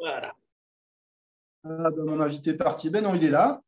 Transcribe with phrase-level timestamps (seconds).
[0.00, 0.32] Voilà.
[1.64, 2.90] Ah, ben, mon invité est parti.
[2.90, 3.60] Ben non, il est là.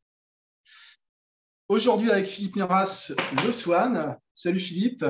[1.68, 3.12] Aujourd'hui, avec Philippe Miras,
[3.44, 4.18] le Swan.
[4.34, 5.04] Salut Philippe.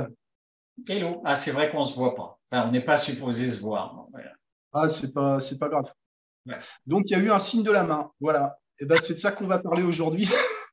[0.88, 1.22] Hello.
[1.24, 2.38] Ah, c'est vrai qu'on ne se voit pas.
[2.50, 4.06] Enfin, on n'est pas supposé se voir.
[4.72, 5.92] Ah, c'est pas, c'est pas grave.
[6.86, 8.10] Donc, il y a eu un signe de la main.
[8.20, 8.58] Voilà.
[8.78, 10.28] Et ben, c'est de ça qu'on va parler aujourd'hui.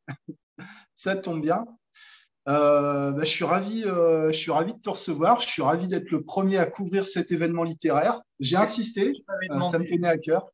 [0.96, 1.66] ça tombe bien.
[2.48, 5.40] Euh, ben, je, suis ravi, euh, je suis ravi de te recevoir.
[5.40, 8.22] Je suis ravi d'être le premier à couvrir cet événement littéraire.
[8.40, 9.14] J'ai insisté,
[9.52, 10.50] euh, ça me tenait à cœur.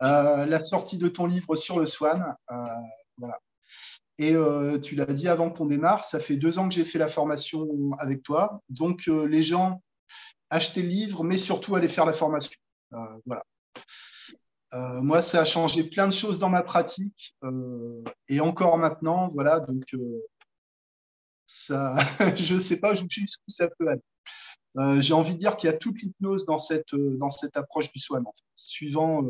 [0.00, 2.34] la sortie de ton livre sur le Swan.
[3.16, 3.38] voilà.
[4.18, 4.34] Et
[4.82, 7.66] tu l'as dit avant qu'on démarre, ça fait deux ans que j'ai fait la formation
[7.98, 8.60] avec toi.
[8.68, 9.82] Donc, les gens
[10.50, 12.52] achetaient le livre, mais surtout aller faire la formation.
[13.26, 13.42] voilà.
[14.74, 19.28] Euh, moi, ça a changé plein de choses dans ma pratique euh, et encore maintenant,
[19.34, 19.60] voilà.
[19.60, 20.22] Donc, euh,
[21.52, 21.94] ça,
[22.36, 25.00] je ne sais pas jusqu'où ça peut aller?
[25.00, 27.98] J'ai envie de dire qu'il y a toute l'hypnose dans cette, dans cette approche du
[27.98, 28.20] soi.
[28.54, 29.22] Suivant,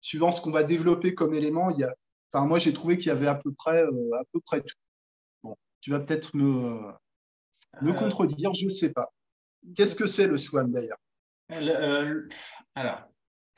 [0.00, 1.92] suivant ce qu'on va développer comme élément, il y a,
[2.32, 4.76] enfin, moi, j'ai trouvé qu'il y avait à peu près, à peu près tout.
[5.42, 6.92] Bon, tu vas peut-être me,
[7.82, 9.12] me contredire, je ne sais pas.
[9.74, 10.98] Qu'est-ce que c'est le SWAM d'ailleurs?
[11.48, 13.08] Alors,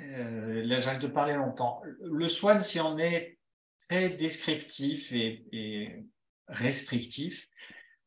[0.00, 1.82] euh, là, j'arrête de parler longtemps.
[2.00, 3.38] Le SWAN, si on est
[3.88, 6.04] très descriptif et,
[6.48, 7.48] restrictif,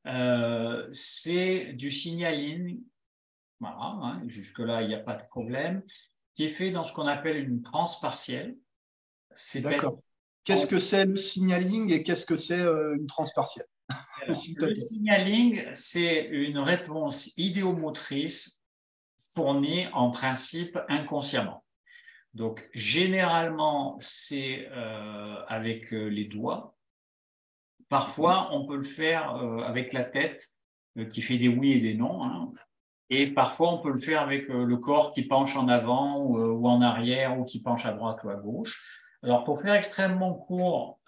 [0.06, 2.82] euh, c'est du signaling,
[3.60, 5.84] voilà, hein, jusque-là, il n'y a pas de problème,
[6.34, 8.58] qui est fait dans ce qu'on appelle une transe partielle.
[9.56, 10.00] D'accord.
[10.44, 13.68] Qu'est-ce que c'est le signaling et qu'est-ce que c'est euh, une transe partielle?
[14.28, 18.62] Le signaling, c'est une réponse idéomotrice
[19.34, 21.64] fournie en principe inconsciemment.
[22.34, 26.78] Donc, généralement, c'est euh, avec les doigts.
[27.90, 30.48] Parfois, on peut le faire euh, avec la tête
[31.12, 32.24] qui fait des oui et des non.
[32.24, 32.52] Hein.
[33.10, 36.82] Et parfois, on peut le faire avec le corps qui penche en avant ou, en
[36.82, 38.84] arrière ou qui penche à droite ou à gauche.
[39.24, 41.00] Alors, pour faire extrêmement court,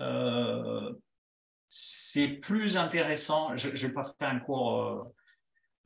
[1.68, 3.56] c'est plus intéressant.
[3.56, 5.12] Je ne vais pas faire un cours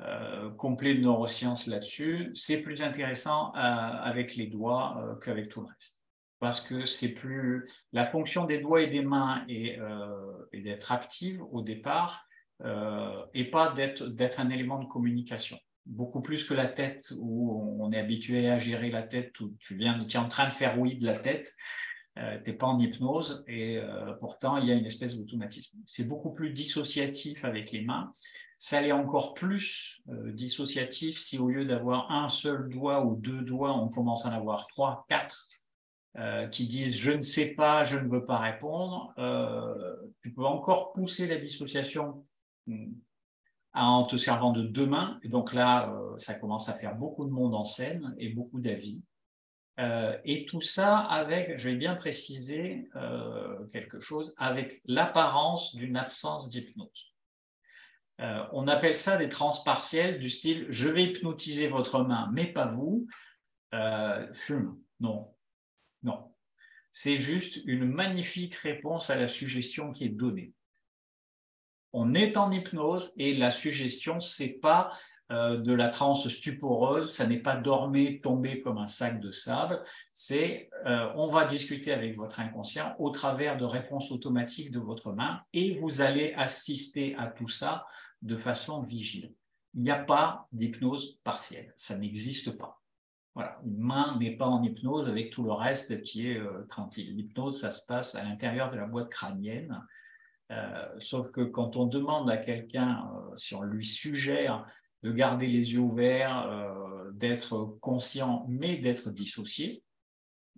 [0.02, 5.62] euh, complet de neurosciences là-dessus, c'est plus intéressant euh, avec les doigts euh, qu'avec tout
[5.62, 6.04] le reste.
[6.40, 9.80] Parce que c'est plus la fonction des doigts et des mains est,
[10.54, 12.28] d'être active au départ
[13.34, 15.58] et pas d'être un élément de communication.
[15.86, 19.76] Beaucoup plus que la tête où on est habitué à gérer la tête, où tu
[19.76, 21.54] viens, tu es en train de faire oui de la tête,
[22.18, 23.80] tu n'es pas en hypnose et
[24.20, 25.80] pourtant il y a une espèce d'automatisme.
[25.86, 28.12] C'est beaucoup plus dissociatif avec les mains
[28.58, 33.42] ça l'est encore plus euh, dissociatif si au lieu d'avoir un seul doigt ou deux
[33.42, 35.50] doigts, on commence à en avoir trois, quatre
[36.18, 39.14] euh, qui disent je ne sais pas, je ne veux pas répondre.
[39.18, 42.26] Euh, tu peux encore pousser la dissociation
[42.68, 42.94] hmm,
[43.74, 45.20] en te servant de deux mains.
[45.24, 49.02] Et donc là, ça commence à faire beaucoup de monde en scène et beaucoup d'avis.
[50.24, 52.90] et tout ça avec, je vais bien préciser
[53.74, 57.16] quelque chose, avec l'apparence d'une absence d'hypnose.
[58.22, 62.68] Euh, on appelle ça des transpartiels du style je vais hypnotiser votre main, mais pas
[62.68, 63.08] vous.
[63.74, 64.78] Euh, fume.
[65.00, 65.35] Non.
[66.06, 66.32] Non.
[66.92, 70.54] C'est juste une magnifique réponse à la suggestion qui est donnée.
[71.92, 74.94] On est en hypnose et la suggestion, c'est pas
[75.32, 79.82] euh, de la transe stuporeuse, ça n'est pas dormir, tomber comme un sac de sable,
[80.14, 80.70] c'est
[81.16, 85.80] on va discuter avec votre inconscient au travers de réponses automatiques de votre main et
[85.80, 87.88] vous allez assister à tout ça
[88.22, 89.34] de façon vigile.
[89.74, 92.80] Il n'y a pas d'hypnose partielle, ça n'existe pas.
[93.36, 97.14] Voilà, une main n'est pas en hypnose avec tout le reste qui est euh, tranquille.
[97.16, 99.86] L'hypnose, ça se passe à l'intérieur de la boîte crânienne.
[100.52, 104.66] Euh, sauf que quand on demande à quelqu'un, euh, si on lui suggère
[105.04, 106.50] de garder les yeux ouverts,
[107.14, 109.84] d'être conscient, mais d'être dissocié,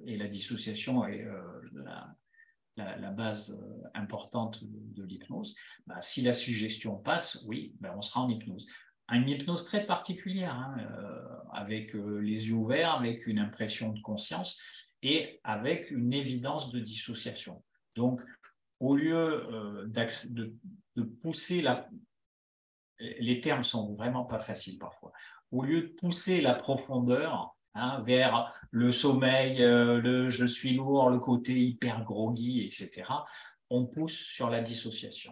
[0.06, 1.28] et la dissociation est
[1.74, 3.62] la, base
[3.94, 5.54] importante de, l'hypnose,
[5.86, 8.68] bah, si la suggestion passe, oui, bah, on sera en hypnose.
[9.10, 14.02] Une hypnose très particulière, hein, euh, avec euh, les yeux ouverts, avec une impression de
[14.02, 14.60] conscience
[15.02, 17.64] et avec une évidence de dissociation.
[17.96, 18.22] Donc,
[18.80, 19.48] au lieu
[19.88, 20.54] de,
[20.96, 21.90] de, pousser la...
[23.00, 25.14] Les termes sont vraiment pas faciles parfois.
[25.52, 31.12] Au lieu de pousser la profondeur, Hein, vers le sommeil, euh, le je suis lourd,
[31.12, 33.04] le côté hyper groggy, etc.,
[33.70, 35.32] on pousse sur la dissociation.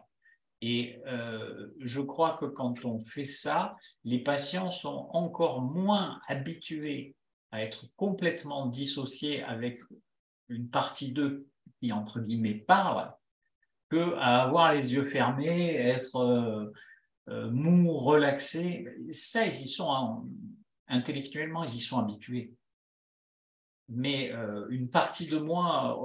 [0.61, 7.15] Et euh, je crois que quand on fait ça, les patients sont encore moins habitués
[7.51, 9.79] à être complètement dissociés avec
[10.49, 11.47] une partie d'eux
[11.79, 13.11] qui, entre guillemets, parle,
[13.89, 16.73] que à avoir les yeux fermés, être
[17.29, 18.87] euh, mou, relaxé.
[19.09, 20.25] Ça, ils y sont en,
[20.87, 22.53] intellectuellement, ils y sont habitués.
[23.89, 24.31] mais
[24.69, 25.95] une partie de moi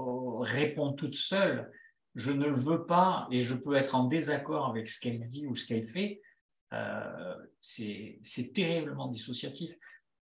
[0.42, 1.70] répond toute seule,
[2.14, 5.46] je ne le veux pas et je peux être en désaccord avec ce qu'elle dit
[5.46, 6.20] ou ce qu'elle fait,
[7.58, 9.72] c'est terriblement dissociatif.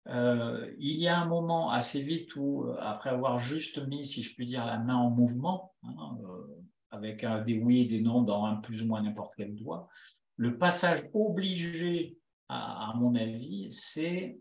[0.08, 4.22] Euh, il y a un moment assez vite où, euh, après avoir juste mis, si
[4.22, 6.46] je puis dire, la main en mouvement, hein, euh,
[6.90, 9.88] avec des oui et des non dans un plus ou moins n'importe quel doigt,
[10.36, 12.18] le passage obligé,
[12.48, 14.38] à, mon avis, c'est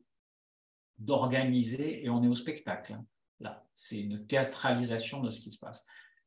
[1.00, 3.06] d'organiser, et on est au spectacle, hein,
[3.39, 5.83] là, c'est une théâtralisation de ce qui se passe,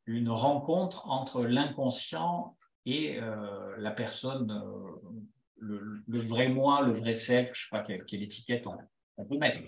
[0.09, 2.57] une rencontre entre l'inconscient
[2.87, 3.21] et
[3.77, 4.63] la personne,
[5.57, 8.67] le, vrai moi, le vrai self, je ne sais pas quelle, étiquette
[9.17, 9.61] on, peut mettre.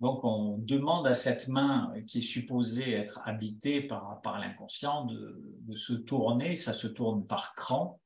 [0.00, 5.92] Donc, on demande à cette main qui est supposée être habitée par, l'inconscient de, se
[5.92, 6.56] tourner.
[6.56, 8.00] Ça se tourne par cran.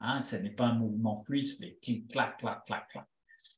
[0.00, 3.06] Hein, ce n'est pas un mouvement fluide, c'est clic, clac, clac, clac, clac.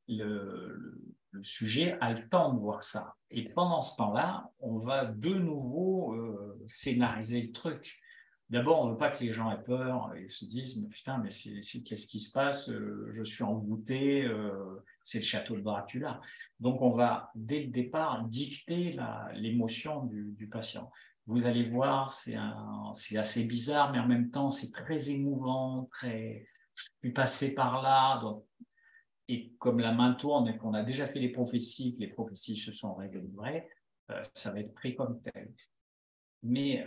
[0.09, 0.99] Le,
[1.43, 3.17] sujet a le temps de voir ça.
[3.31, 7.99] Et pendant ce temps-là, on va de nouveau euh, scénariser le truc.
[8.51, 11.17] D'abord, on ne veut pas que les gens aient peur et se disent mais putain,
[11.17, 12.69] mais c'est, qu'est-ce qui se passe?
[12.69, 16.21] Euh, Je suis envoûté, euh, c'est le château de Dracula.
[16.61, 18.95] Donc, on va dès le départ dicter
[19.33, 20.91] l'émotion du, patient.
[21.27, 22.37] Vous allez voir, c'est,
[23.17, 26.45] assez bizarre, mais en même temps, c'est très émouvant, très.
[26.75, 28.21] Je suis passé par là.
[29.29, 32.57] Et comme la main tourne et qu'on a déjà fait les prophéties, que les prophéties
[32.57, 33.69] se sont révélées
[34.11, 35.53] euh, ça va être pris comme tel.
[36.43, 36.85] Mais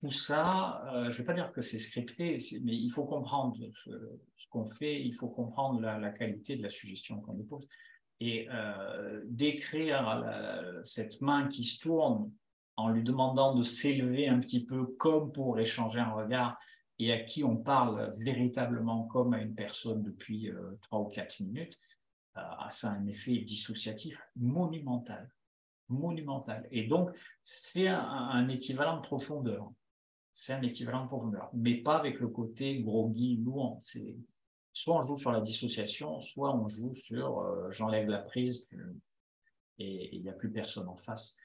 [0.00, 3.56] tout ça, euh, je ne vais pas dire que c'est scripté, mais il faut comprendre
[3.72, 3.90] ce,
[4.50, 7.66] qu'on fait, il faut comprendre la, qualité de la suggestion qu'on dépose.
[8.20, 10.24] Et euh, d'écrire
[10.84, 12.30] cette main qui se tourne
[12.76, 16.58] en lui demandant de s'élever un petit peu comme pour échanger un regard
[16.98, 21.40] et à qui on parle véritablement comme à une personne depuis euh, trois ou quatre
[21.40, 21.78] minutes,
[22.34, 25.30] ça a un effet dissociatif monumental
[25.88, 26.66] monumental.
[26.70, 27.10] Et donc,
[27.42, 29.70] c'est un, équivalent de profondeur.
[30.32, 33.78] C'est un équivalent de profondeur, mais pas avec le côté groggy, louant.
[34.72, 38.68] Soit on joue sur la dissociation, soit on joue sur euh, j'enlève la prise
[39.78, 41.36] et il n'y a plus personne en face.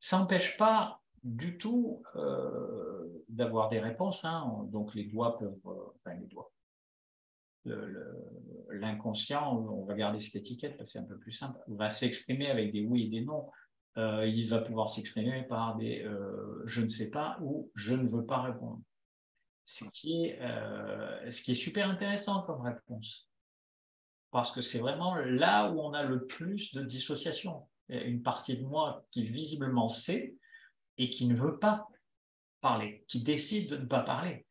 [0.00, 4.24] Ça n'empêche pas du tout euh, d'avoir des réponses.
[4.24, 4.66] Hein.
[4.70, 6.50] Donc les doigts peuvent, euh, enfin les doigts,
[8.70, 12.50] l'inconscient, on va garder cette étiquette parce que c'est un peu plus simple, va s'exprimer
[12.50, 13.48] avec des oui et des non.
[13.98, 16.04] Euh, il va pouvoir s'exprimer par des
[16.64, 18.80] je ne sais pas ou je ne veux pas répondre.
[19.64, 23.28] Ce qui ce qui est super intéressant comme réponse.
[24.32, 27.68] Parce que c'est vraiment là où on a le plus de dissociation.
[27.90, 30.34] Une partie de moi qui visiblement sait
[31.02, 31.88] et qui ne veut pas
[32.60, 34.46] parler, qui décide de ne pas parler.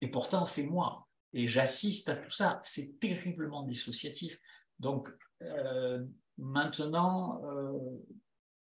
[0.00, 2.58] Et pourtant, c'est moi et j'assiste à tout ça.
[2.62, 4.36] C'est terriblement dissociatif.
[4.80, 5.08] Donc,
[5.42, 6.04] euh,
[6.38, 7.78] maintenant, euh,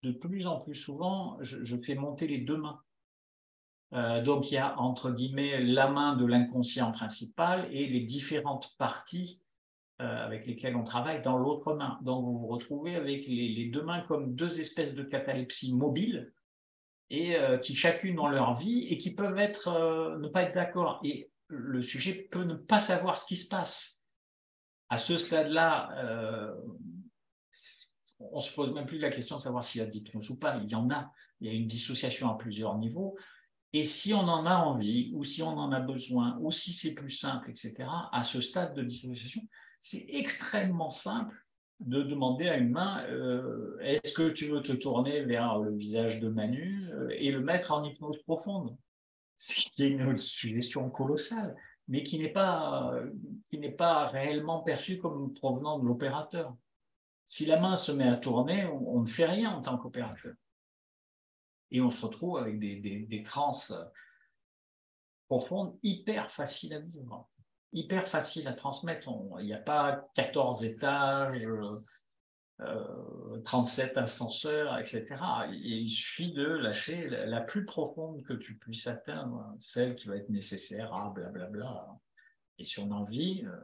[0.04, 2.82] de plus en plus souvent, je, fais monter les deux mains.
[3.94, 8.76] Euh, donc, il y a entre guillemets la main de l'inconscient principal et les différentes
[8.78, 9.42] parties
[10.04, 12.00] avec lesquelles on travaille dans l'autre main.
[12.02, 16.34] Donc, vous vous retrouvez avec les, les, deux mains comme deux espèces de catalepsie mobiles
[17.14, 21.00] et qui chacune ont leur vie et qui peuvent être, ne pas être d'accord.
[21.04, 24.02] Et le sujet peut ne pas savoir ce qui se passe.
[24.90, 26.54] À ce stade-là, euh,
[28.20, 30.40] on ne se pose même plus la question de savoir s'il y a d'hypnose ou
[30.40, 30.58] pas.
[30.58, 31.12] Il y en a.
[31.40, 33.18] Il y a une dissociation à plusieurs niveaux.
[33.74, 36.94] Et si on en a envie, ou si on en a besoin, ou si c'est
[36.94, 39.42] plus simple, etc., à ce stade de dissociation,
[39.80, 41.36] c'est extrêmement simple
[41.82, 46.20] de demander à une main euh, est-ce que tu veux te tourner vers le visage
[46.20, 48.78] de Manu euh, et le mettre en hypnose profonde?
[49.38, 51.56] Qui est une suggestion colossale,
[51.88, 52.94] mais qui n'est pas,
[53.48, 56.56] qui n'est pas réellement perçue comme provenant de l'opérateur.
[57.26, 60.36] Si la main se met à tourner, on, ne fait rien en tant qu'opérateur.
[61.72, 63.58] Et on se retrouve avec des, des, des trans
[65.28, 67.28] profondes hyper faciles à vivre,
[67.74, 69.10] hyper faciles à transmettre.
[69.40, 71.48] Il n'y a pas 14 étages,
[73.44, 75.16] 37 euh, ascenseurs, etc.
[75.52, 80.30] il suffit de lâcher la, plus profonde que tu puisses atteindre, celle qui va être
[80.30, 81.88] nécessaire à blablabla.
[82.60, 83.56] Et si on a envie, euh,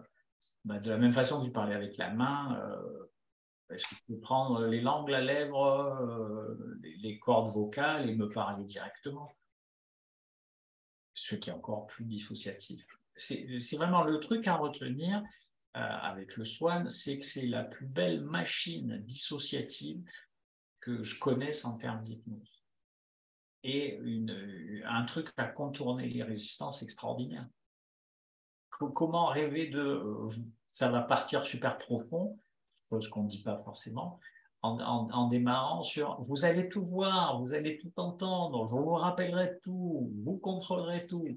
[0.65, 4.65] bah, de la même façon que tu parlais avec la main, euh, tu peux prendre
[4.65, 9.29] les langues, la lèvre, les, cordes vocales et me parler directement?
[11.13, 12.85] Ce qui est encore plus dissociatif.
[13.17, 15.21] C'est vraiment le truc à retenir,
[15.75, 20.03] euh, avec le Swan, c'est que c'est la plus belle machine dissociative
[20.79, 22.63] que je connaisse en termes d'hypnose.
[23.63, 23.99] Et
[24.85, 27.47] un truc à contourner les résistances extraordinaires.
[28.69, 30.01] Comment rêver de
[30.69, 32.39] ça va partir super profond,
[32.87, 34.19] chose qu'on ne dit pas forcément,
[34.61, 40.11] en, démarrant sur vous allez tout voir, vous allez tout entendre, vous vous rappellerez tout,
[40.23, 41.27] vous contrôlerez tout.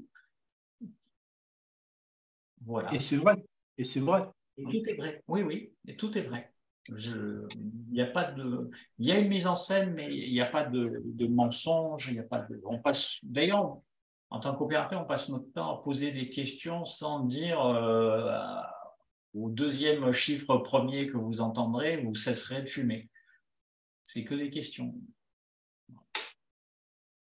[2.67, 2.93] Voilà.
[2.95, 3.37] Et c'est vrai.
[3.79, 4.27] Et c'est vrai.
[4.57, 5.23] Et tout est vrai.
[5.29, 5.73] Oui, oui.
[5.87, 6.53] Et tout est vrai.
[6.89, 10.41] il y a pas de, il y a une mise en scène, mais il n'y
[10.41, 12.09] a pas de, de mensonge.
[12.09, 13.19] Il y a pas de, on passe.
[13.23, 13.81] D'ailleurs,
[14.31, 18.33] en tant qu'opérateur, on passe notre temps à poser des questions sans dire euh,
[19.35, 23.09] au deuxième chiffre premier que vous entendrez, vous cesserez de fumer.
[24.05, 24.95] C'est que des questions.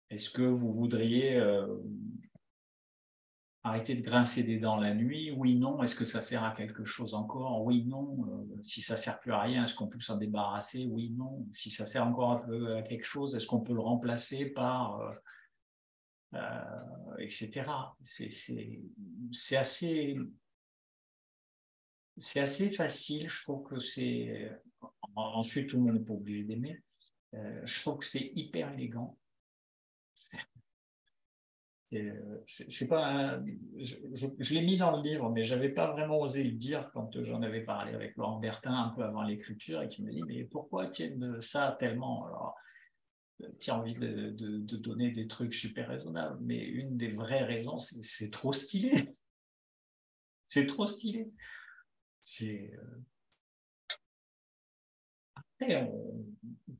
[0.09, 1.67] Est-ce que vous voudriez euh,
[3.63, 5.81] arrêter de grincer des dents la nuit Oui, non.
[5.83, 7.63] Est-ce que ça sert à quelque chose encore?
[7.63, 8.25] Oui, non.
[8.27, 10.85] Euh, si ça sert plus à rien, est-ce qu'on peut s'en débarrasser?
[10.85, 11.47] Oui, non.
[11.53, 14.99] Si ça sert encore un peu à quelque chose, est-ce qu'on peut le remplacer par
[16.33, 17.65] euh, etc.
[18.03, 20.17] C'est assez
[22.17, 23.29] c'est assez facile.
[23.29, 24.51] Je trouve que c'est.
[25.15, 26.81] Ensuite, tout le monde n'est pas obligé d'aimer.
[27.33, 29.17] Euh, je trouve que c'est hyper élégant.
[32.47, 33.41] C'est pas.
[33.77, 37.41] Je, l'ai mis dans le livre, mais j'avais pas vraiment osé le dire quand j'en
[37.41, 40.87] avais parlé avec Laurent Bertin un peu avant l'écriture et qui me dit Mais pourquoi
[40.87, 42.25] tiennent ça tellement?
[42.25, 42.55] Alors,
[43.59, 47.77] tu as envie de, de, donner des trucs super raisonnables, mais une des vraies raisons,
[47.77, 48.91] c'est trop stylé.
[50.45, 51.31] C'est trop stylé.
[52.21, 52.73] C'est.
[52.77, 52.99] Euh,
[55.71, 55.91] après,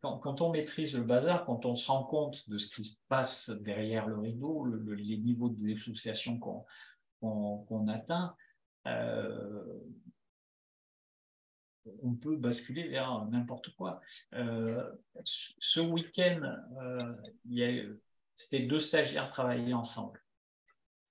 [0.02, 3.50] quand, on maîtrise le bazar, quand on se rend compte de ce qui se passe
[3.50, 8.36] derrière le rideau, le, les niveaux de dissociation qu'on atteint,
[8.88, 9.80] euh,
[12.02, 14.02] on peut basculer vers n'importe quoi.
[14.34, 14.92] Euh,
[15.24, 16.58] ce week-end,
[18.36, 20.22] c'était deux stagiaires travailler ensemble.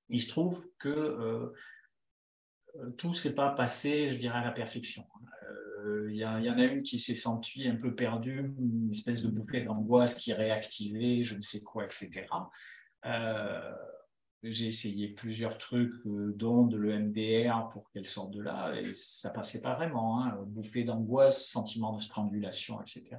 [0.08, 1.54] Il se trouve que euh,
[2.98, 5.06] tout s'est pas passé, je dirais, à la perfection.
[5.84, 9.28] Euh, il y, en a une qui s'est sentie un peu perdue, une espèce de
[9.28, 12.26] bouffée d'angoisse qui réactivait, je ne sais quoi, etc.
[13.06, 13.72] Euh,
[14.42, 19.60] j'ai essayé plusieurs trucs, dont de l'EMDR pour qu'elle sorte de là, et ça passait
[19.60, 20.22] pas vraiment.
[20.22, 20.38] Hein.
[20.46, 23.16] Bouffée d'angoisse, sentiment de strangulation, etc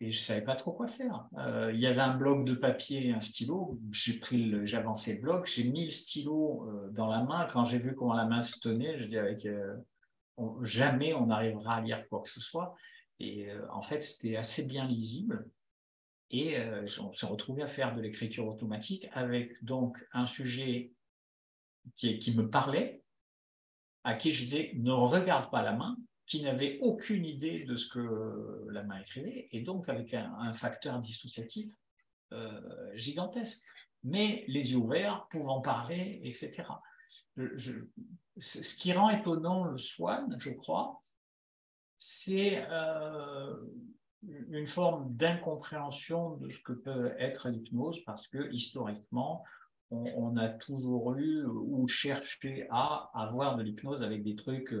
[0.00, 1.26] et je savais pas trop quoi faire.
[1.38, 3.78] Euh, il y avait un bloc de papier et un stylo.
[3.92, 7.46] J'ai pris, j'avançais le bloc, j'ai mis le stylo euh, dans la main.
[7.46, 9.76] Quand j'ai vu comment la main se tenait, je dis avec euh,
[10.62, 12.74] jamais on n'arrivera à lire quoi que ce soit.
[13.18, 15.48] Et en fait, c'était assez bien lisible.
[16.30, 16.56] Et
[17.00, 20.92] on s'est retrouvé à faire de l'écriture automatique avec donc un sujet
[21.94, 23.02] qui, qui me parlait,
[24.04, 25.96] à qui je disais ne regarde pas la main,
[26.30, 31.00] qui n'avait aucune idée de ce que la main écrivait, et donc avec un, facteur
[31.00, 31.72] dissociatif
[32.32, 32.60] euh,
[32.94, 33.64] gigantesque.
[34.04, 36.62] Mais les yeux ouverts, pouvant parler, etc.
[37.36, 41.02] ce qui rend étonnant le swan, je crois,
[41.96, 43.54] c'est euh,
[44.22, 49.44] une forme d'incompréhension de ce que peut être l'hypnose, parce que historiquement,
[49.90, 54.72] on, a toujours eu ou cherché à avoir de l'hypnose avec des trucs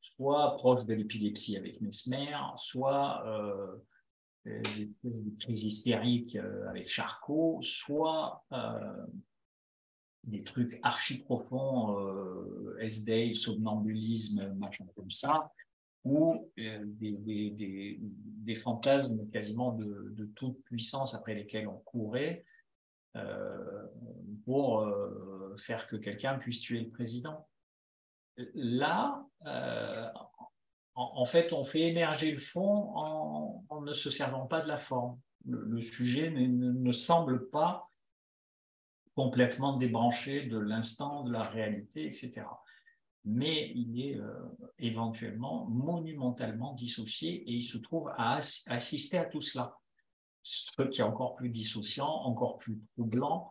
[0.00, 3.76] soit proche de l'épilepsie avec Mesmer, soit euh,
[4.44, 4.92] des,
[5.40, 8.44] crises hystériques euh, avec Charcot, soit
[10.28, 11.96] des trucs archi profonds,
[12.80, 15.52] S-Day, somnambulisme, machin comme ça,
[16.04, 18.00] ou des,
[18.46, 22.44] des, fantasmes quasiment de, toute puissance après lesquels on courait
[24.44, 24.86] pour
[25.58, 27.46] faire que quelqu'un puisse tuer le président
[28.54, 30.08] là, euh,
[30.94, 35.18] en, fait, on fait émerger le fond en, ne se servant pas de la forme.
[35.46, 37.87] Le, sujet ne, semble pas
[39.18, 42.42] complètement débranché de l'instant, de la réalité, etc.
[43.24, 44.32] Mais il est euh,
[44.78, 49.76] éventuellement monumentalement dissocié et il se trouve à assister à tout cela.
[50.42, 53.50] Ce qui est encore plus dissociant, encore plus troublant,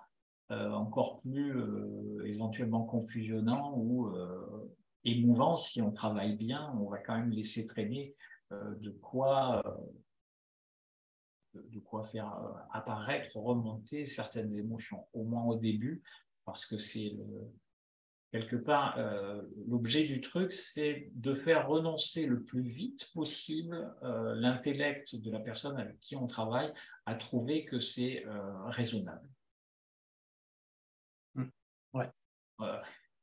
[0.51, 1.53] euh, encore plus
[2.25, 4.09] éventuellement confusionnant ou
[5.03, 8.15] émouvant, si on travaille bien, on va quand même laisser traîner
[8.53, 9.71] euh, de quoi euh,
[11.70, 16.04] de quoi faire euh, apparaître, remonter certaines émotions, au moins au début,
[16.46, 17.18] parce que c'est
[18.32, 18.98] quelque part
[19.68, 25.78] l'objet du truc, c'est de faire renoncer le plus vite possible l'intellect de la personne
[25.78, 26.72] avec qui on travaille
[27.06, 28.24] à trouver que c'est
[28.68, 29.30] raisonnable.
[31.36, 31.46] Mmh.
[31.94, 32.10] Ouais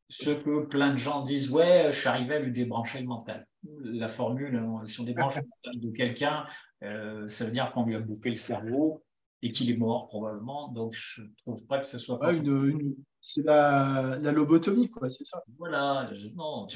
[0.09, 3.47] ce que plein de gens disent, ouais, je suis arrivé à lui débrancher le mental.
[3.81, 5.39] La formule, hein, si on débranche
[5.75, 6.47] de quelqu'un,
[6.83, 9.03] euh, ça veut dire qu'on lui a bouffé le cerveau
[9.43, 10.69] et qu'il est mort probablement.
[10.69, 12.19] Donc, je ne trouve pas que ce soit...
[12.35, 12.95] une,
[13.27, 15.43] c'est la, lobotomie, quoi, c'est ça.
[15.59, 16.67] Voilà, non,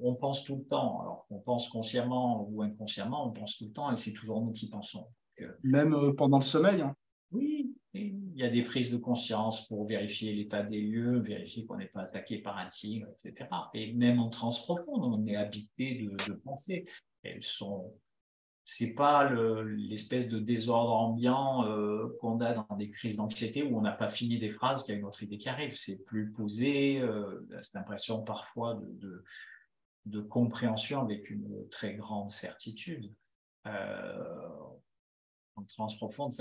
[0.00, 1.00] on pense tout le temps.
[1.00, 4.52] Alors on pense consciemment ou inconsciemment, on pense tout le temps et c'est toujours nous
[4.52, 5.08] qui pensons.
[5.64, 6.82] Même euh, pendant le sommeil.
[6.82, 6.94] Hein.
[7.32, 11.76] Oui, il y a des prises de conscience pour vérifier l'état des lieux, vérifier qu'on
[11.76, 13.48] n'est pas attaqué par un tigre, etc.
[13.74, 16.84] Et même en transe profonde, on est habité de, de pensées.
[17.22, 17.92] Elles sont
[18.64, 19.28] c'est pas
[19.64, 24.08] l'espèce de désordre ambiant euh, qu'on a dans des crises d'anxiété où on n'a pas
[24.08, 25.76] fini des phrases, qu'il y a une autre idée qui arrive.
[25.76, 28.80] C'est plus posé, euh, cette impression parfois
[30.04, 33.12] de, compréhension avec une très grande certitude.
[33.66, 34.48] Euh,
[35.56, 36.32] en transe profonde,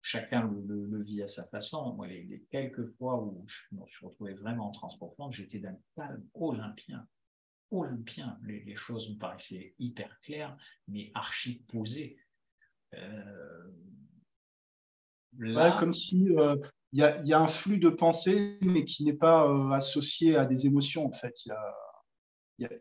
[0.00, 1.94] chacun le, vit à sa façon.
[1.94, 6.24] Moi, les, les, quelques fois où je me suis retrouvé vraiment profonde, j'étais d'un calme
[6.34, 7.06] olympien
[7.70, 8.38] olympien.
[8.44, 10.56] Les, les, choses me paraissaient hyper claires,
[10.88, 12.18] mais archi posées.
[12.94, 13.70] Euh,
[15.78, 16.56] comme si euh,
[16.92, 20.66] il y, a un flux de pensée, mais qui n'est pas euh, associé à des
[20.66, 21.44] émotions, en fait.
[21.46, 21.52] Il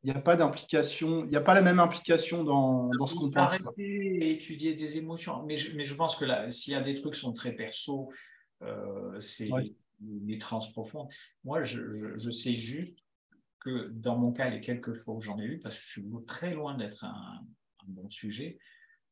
[0.04, 3.32] n'y a, pas d'implication, il n'y a pas la même implication dans, dans ce qu'on
[3.32, 3.54] pense.
[3.78, 5.44] et étudier des émotions.
[5.46, 7.54] Mais je, mais je pense que là, s'il y a des trucs qui sont très
[7.54, 8.12] perso,
[9.20, 9.50] c'est
[10.26, 11.10] les trans profondes.
[11.44, 12.98] Moi, je, je, je, sais juste
[13.60, 16.06] que dans mon cas, les quelques fois où j'en ai eu, parce que je suis
[16.26, 17.46] très loin d'être un,
[17.88, 18.60] bon sujet,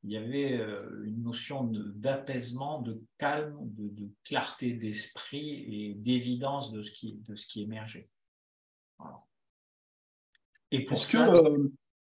[0.03, 6.81] il y avait euh, une notion d'apaisement, de, calme, de, clarté d'esprit et d'évidence de,
[6.81, 8.07] ce qui, de ce qui émergeait.
[10.71, 11.69] Et pour est-ce que, euh,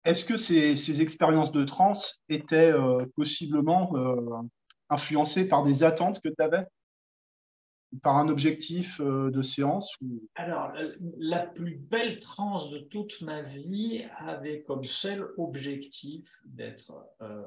[0.03, 1.93] est-ce que ces, ces, expériences de trans
[2.29, 3.93] étaient euh, possiblement
[4.89, 6.65] influencées par des attentes que tu avais?
[8.03, 9.93] Par un objectif euh, de séance
[10.35, 10.71] Alors,
[11.17, 17.43] la plus belle transe de toute ma vie avait comme seul objectif d'être euh,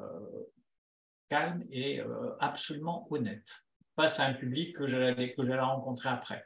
[1.30, 3.48] calme et euh, absolument honnête
[3.96, 6.44] face à un public que j'allais, que j'allais rencontrer après.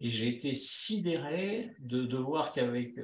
[0.00, 2.94] Et j'ai été sidéré de, de voir qu'avec,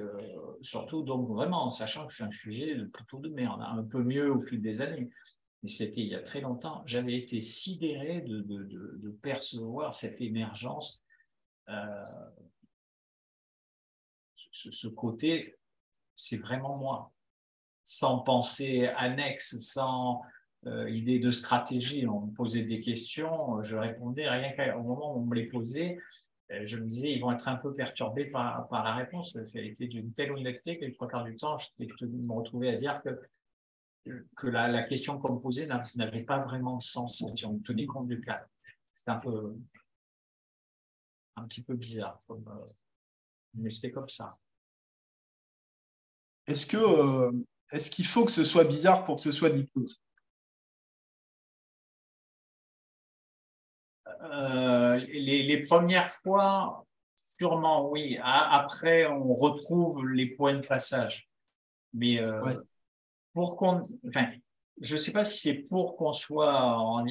[0.61, 4.03] surtout donc vraiment en sachant que je suis un sujet plutôt de merde, un peu
[4.03, 5.09] mieux au fil des années,
[5.63, 10.19] mais c'était il y a très longtemps, j'avais été sidéré de, de, de, percevoir cette
[10.19, 11.01] émergence,
[11.69, 12.03] euh,
[14.51, 15.57] ce, ce, côté,
[16.13, 17.13] c'est vraiment moi,
[17.85, 20.21] sans pensée annexe, sans
[20.65, 22.05] euh, idée de stratégie.
[22.07, 25.97] On me posait des questions, je répondais rien qu'au moment où on me les posait.
[26.53, 29.37] Euh, je me disais, ils vont être un peu perturbés par, la réponse.
[29.43, 32.69] Ça a été d'une telle honnêteté que les trois quarts du temps, je me retrouvais
[32.69, 37.59] à dire que la, question qu'on me posait n'avait pas vraiment de sens si on
[37.59, 38.45] tenait compte du cas.
[38.95, 39.55] C'était un peu
[41.35, 42.35] un petit peu bizarre, euh,
[43.55, 44.37] mais c'était comme ça.
[46.49, 47.31] Euh,
[47.71, 49.65] est-ce qu'il faut que ce soit bizarre pour que ce soit de
[54.33, 58.17] euh, les, premières fois, sûrement oui.
[58.23, 61.29] Après, on retrouve les points de passage.
[61.93, 62.19] Mais
[63.33, 64.27] pour qu'on, enfin,
[64.81, 67.05] je ne sais pas si c'est pour qu'on soit, en,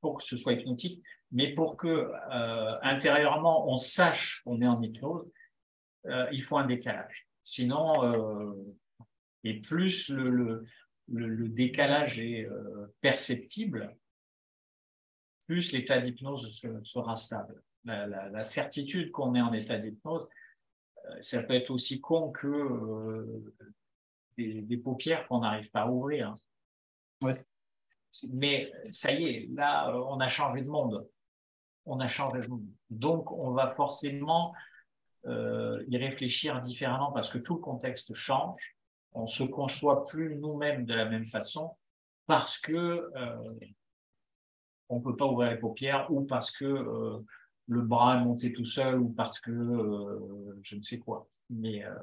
[0.00, 1.02] pour que ce soit hypnotique,
[1.32, 5.30] mais pour que euh, intérieurement on sache qu'on est en hypnose,
[6.06, 7.26] euh, il faut un décalage.
[7.42, 8.52] Sinon, euh,
[9.44, 10.64] et plus le, le,
[11.08, 13.96] le, décalage est euh, perceptible,
[15.50, 16.48] plus l'état d'hypnose
[16.84, 17.60] sera stable.
[17.84, 20.28] La, la, la certitude qu'on est en état d'hypnose,
[21.06, 23.52] euh, ça peut être aussi con que euh,
[24.38, 26.36] des, paupières qu'on n'arrive pas à ouvrir.
[27.20, 27.44] Ouais.
[28.28, 31.04] Mais ça y est, là, on a changé de monde.
[31.84, 32.68] On a changé de monde.
[32.88, 34.54] Donc, on va forcément
[35.26, 38.76] euh, y réfléchir différemment parce que tout le contexte change.
[39.14, 41.76] On se conçoit plus nous-mêmes de la même façon
[42.28, 43.54] parce que euh,
[44.90, 47.18] on peut pas ouvrir les paupières ou parce que euh,
[47.68, 51.26] le bras est monté tout seul ou parce que euh, je ne sais quoi.
[51.48, 51.94] Mais euh,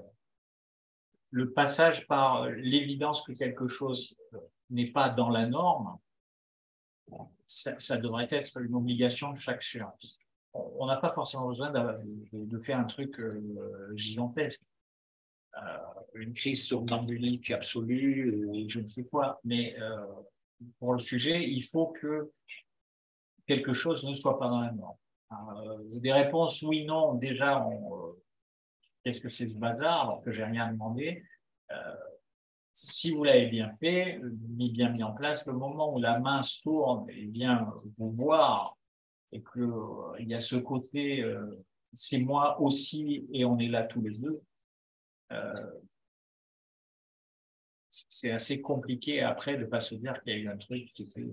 [1.31, 4.15] le passage par l'évidence que quelque chose
[4.69, 5.97] n'est pas dans la norme,
[7.45, 10.19] ça, devrait être une obligation de chaque séance.
[10.53, 13.21] On n'a pas forcément besoin de, faire un truc
[13.93, 14.61] gigantesque.
[16.13, 19.77] Une crise somnambulique absolue, je ne sais quoi, mais
[20.79, 22.31] pour le sujet, il faut que
[23.47, 25.99] quelque chose ne soit pas dans la norme.
[25.99, 28.15] des réponses oui, non, déjà, on,
[29.03, 31.23] qu'est-ce que c'est ce bazar alors que j'ai rien demandé
[31.71, 31.95] euh,
[32.73, 36.41] si vous l'avez bien fait, mis bien mis en place, le moment où la main
[36.41, 38.77] se tourne et bien vous voir
[39.31, 43.67] et qu'il euh, il y a ce côté euh, c'est moi aussi et on est
[43.67, 44.41] là tous les deux,
[47.89, 51.03] c'est assez compliqué après de pas se dire qu'il y a eu un truc qui
[51.03, 51.25] était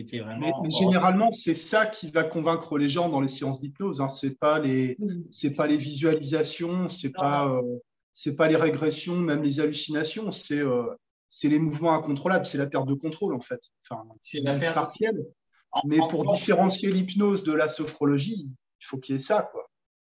[0.00, 0.62] était vraiment.
[0.62, 4.00] Mais, généralement, c'est ça qui va convaincre les gens dans les séances d'hypnose.
[4.00, 4.08] Hein.
[4.08, 4.96] C'est pas les,
[5.30, 7.78] c'est pas les visualisations, c'est pas, euh,
[8.12, 10.30] c'est pas les régressions, même les hallucinations.
[10.30, 10.84] C'est, euh,
[11.30, 13.60] c'est les mouvements incontrôlables, c'est la perte de contrôle en fait.
[13.88, 15.24] Enfin, c'est la perte partielle.
[15.84, 18.48] Mais pour différencier l'hypnose de la sophrologie,
[18.80, 19.68] il faut qu'il y ait ça, quoi.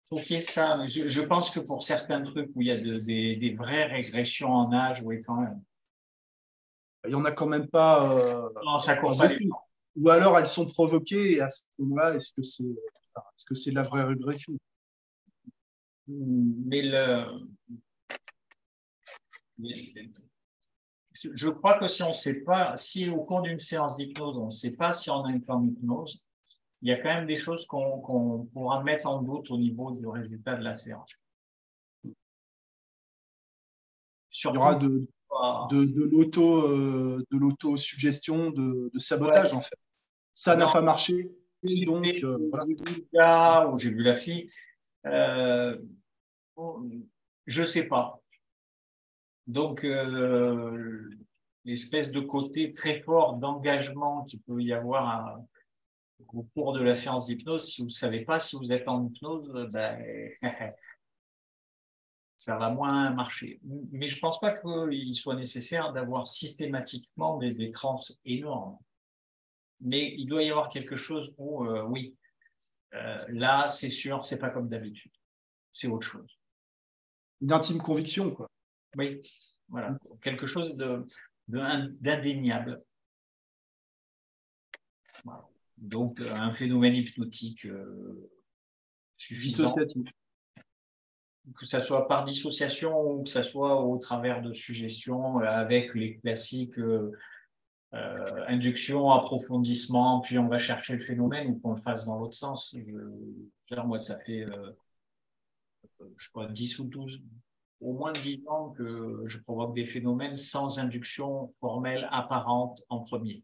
[0.06, 0.80] Il faut qu'il y ait ça.
[0.86, 4.72] Je, pense que pour certains trucs où il y a des, des, vraies régressions en
[4.74, 5.62] âge, oui, quand même.
[7.06, 8.14] Il n'y en a quand même pas.
[8.14, 9.30] Euh, non, ça court pas
[10.00, 13.72] Ou alors elles sont provoquées et à ce moment-là, est-ce que c'est est -ce c'est
[13.72, 14.54] de la vraie régression?
[16.08, 17.48] Mais le.
[21.36, 24.46] Je crois que si on ne sait pas, si au cours d'une séance d'hypnose, on
[24.46, 26.26] ne sait pas si on a une forme d'hypnose,
[26.82, 30.08] il y a quand même des choses qu'on pourra mettre en doute au niveau du
[30.08, 31.12] résultat de la séance.
[34.46, 35.08] il y aura de,
[35.72, 39.89] de, euh, de l'auto-suggestion, de, sabotage en fait.
[40.40, 41.30] Ça n'a pas marché.
[41.86, 43.74] Donc, euh, voilà.
[43.78, 44.50] j'ai vu la fille.
[45.06, 45.78] Euh,
[47.46, 48.22] je ne sais pas.
[49.48, 49.86] Donc,
[51.66, 55.42] l'espèce de côté très fort d'engagement qu'il peut y avoir
[56.34, 59.08] au cours de la séance d'hypnose, si vous ne savez pas si vous êtes en
[59.08, 60.32] hypnose, ben,
[62.38, 63.60] ça va moins marcher.
[63.92, 68.78] Mais je ne pense pas qu'il soit nécessaire d'avoir systématiquement des, des trans énormes.
[69.82, 72.16] Mais il doit y avoir quelque chose où, euh, oui,
[72.94, 75.12] euh, là, c'est sûr, c'est pas comme d'habitude.
[75.72, 76.38] C'est autre chose.
[77.42, 78.50] Une intime conviction, quoi.
[78.96, 79.22] Oui,
[79.68, 79.98] voilà.
[80.22, 80.76] Quelque chose
[81.48, 82.84] d'indéniable.
[85.78, 88.30] Donc, un phénomène hypnotique euh,
[89.14, 89.74] suffisant
[91.58, 95.94] que ce soit par dissociation ou que ce soit au travers de suggestions euh, avec
[95.96, 96.78] les classiques
[97.94, 102.20] euh, euh, induction, approfondissement, puis on va chercher le phénomène ou qu'on le fasse dans
[102.20, 102.76] l'autre sens.
[103.72, 104.46] Moi, ça fait,
[106.16, 107.22] je sais pas, 10 ou 12,
[107.82, 113.44] au moins 10 ans que je provoque des phénomènes sans induction formelle apparente en premier.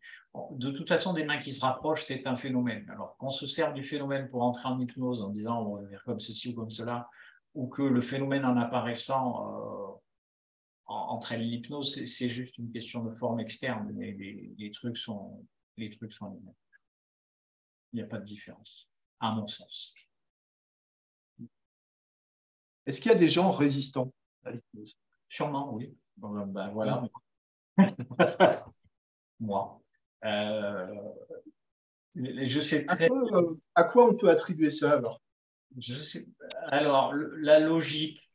[0.52, 2.86] De toute façon, des mains qui se rapprochent, c'est un phénomène.
[2.90, 6.04] Alors, qu'on se sert du phénomène pour entrer en hypnose en disant on va faire
[6.04, 7.10] comme ceci ou comme cela,
[7.54, 10.05] ou que le phénomène en apparaissant euh,
[10.88, 15.46] entraîne l'hypnose, c'est juste une question de forme externe, mais les, trucs sont
[15.78, 16.54] les trucs sont les mêmes.
[17.94, 19.94] Il n'y a pas de différence, à mon sens.
[22.86, 24.98] Est-ce qu'il y a des gens résistants à l'hypnose?
[25.28, 25.96] Sûrement, oui.
[26.18, 27.04] Ben, voilà.
[29.40, 29.82] Moi.
[30.24, 30.96] Euh,
[32.16, 33.10] je sais très...
[33.12, 35.22] Euh, à quoi on peut attribuer ça alors?
[35.78, 36.26] Je sais,
[36.68, 38.32] alors, la logique,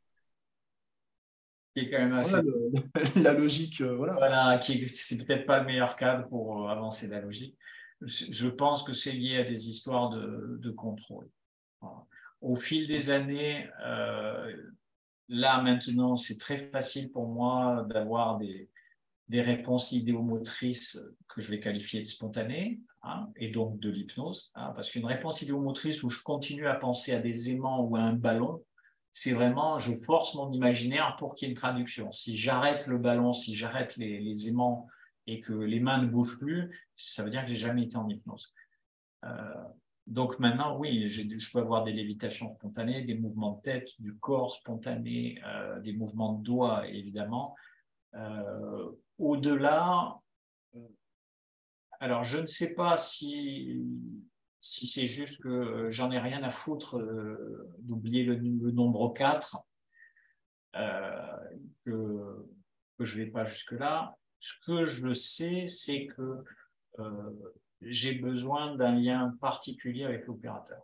[1.73, 2.37] qui est quand même assez.
[3.15, 4.13] la logique, euh, voilà.
[4.13, 7.57] Voilà, qui c'est peut-être pas le meilleur cadre pour euh, avancer la logique.
[8.01, 11.29] Je pense que c'est lié à des histoires de, de contrôle.
[12.41, 14.55] Au fil des années, euh,
[15.29, 18.69] là maintenant, c'est très facile pour moi d'avoir des,
[19.27, 22.79] des réponses idéomotrices que je vais qualifier de spontanées.
[23.03, 27.13] Hein, et donc de l'hypnose, hein, parce qu'une réponse idéomotrice où je continue à penser
[27.13, 28.63] à des aimants ou à un ballon,
[29.11, 32.11] c'est vraiment, je force mon imaginaire pour qu'il y ait une traduction.
[32.11, 34.87] Si j'arrête le ballon, si j'arrête les, aimants
[35.27, 38.07] et que les mains ne bougent plus, ça veut dire que j'ai jamais été en
[38.07, 38.53] hypnose.
[39.25, 39.53] Euh,
[40.07, 44.53] donc maintenant, oui, je peux avoir des lévitations spontanées, des mouvements de tête, du corps
[44.53, 47.55] spontané, euh, des mouvements de doigts, évidemment.
[48.15, 50.21] Euh, au-delà,
[52.01, 53.79] alors, je ne sais pas si,
[54.61, 58.35] si c'est juste que j'en ai rien à foutre euh, d'oublier le,
[58.71, 59.57] nombre 4,
[60.75, 61.37] euh,
[61.83, 62.45] que,
[62.99, 64.15] je ne vais pas jusque-là.
[64.39, 66.43] Ce que je sais, c'est que
[66.99, 67.31] euh,
[67.81, 70.83] j'ai besoin d'un lien particulier avec l'opérateur.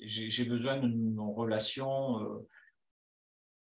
[0.00, 2.48] J'ai besoin d'une relation euh,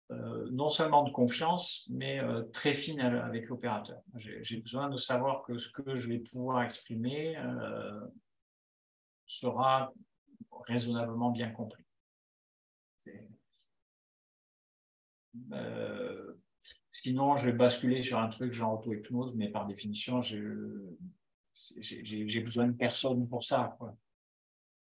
[0.10, 4.02] non seulement de confiance, mais euh, très fine avec l'opérateur.
[4.16, 8.08] J'ai besoin de savoir que ce que je vais pouvoir exprimer euh,
[9.26, 9.94] sera
[10.66, 11.84] raisonnablement bien compris.
[16.92, 20.32] sinon, je vais basculer sur un truc genre auto-hypnose, mais par définition, j'ai
[22.42, 23.78] besoin de personne pour ça.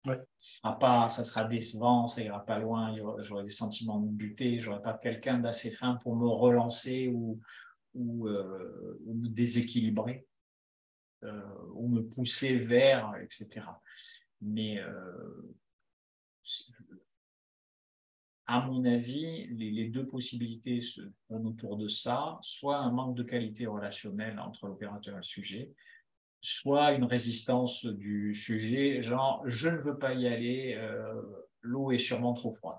[0.09, 0.77] Ouais.
[0.81, 4.94] pas, ça sera décevant, ça ira pas loin, j'aurai des sentiments de buter, j'aurai pas
[4.94, 7.40] quelqu'un d'assez fin pour me relancer ou,
[7.94, 10.27] ou, euh, me déséquilibrer,
[11.25, 11.42] euh,
[11.75, 13.66] ou me pousser vers, etc.
[14.40, 15.55] Mais euh,
[18.47, 23.66] à mon avis, les, deux possibilités se autour de ça, soit un manque de qualité
[23.66, 25.71] relationnelle entre l'opérateur et le sujet,
[26.40, 31.20] soit une résistance du sujet, genre je ne veux pas y aller, euh,
[31.62, 32.79] l'eau est sûrement trop froide.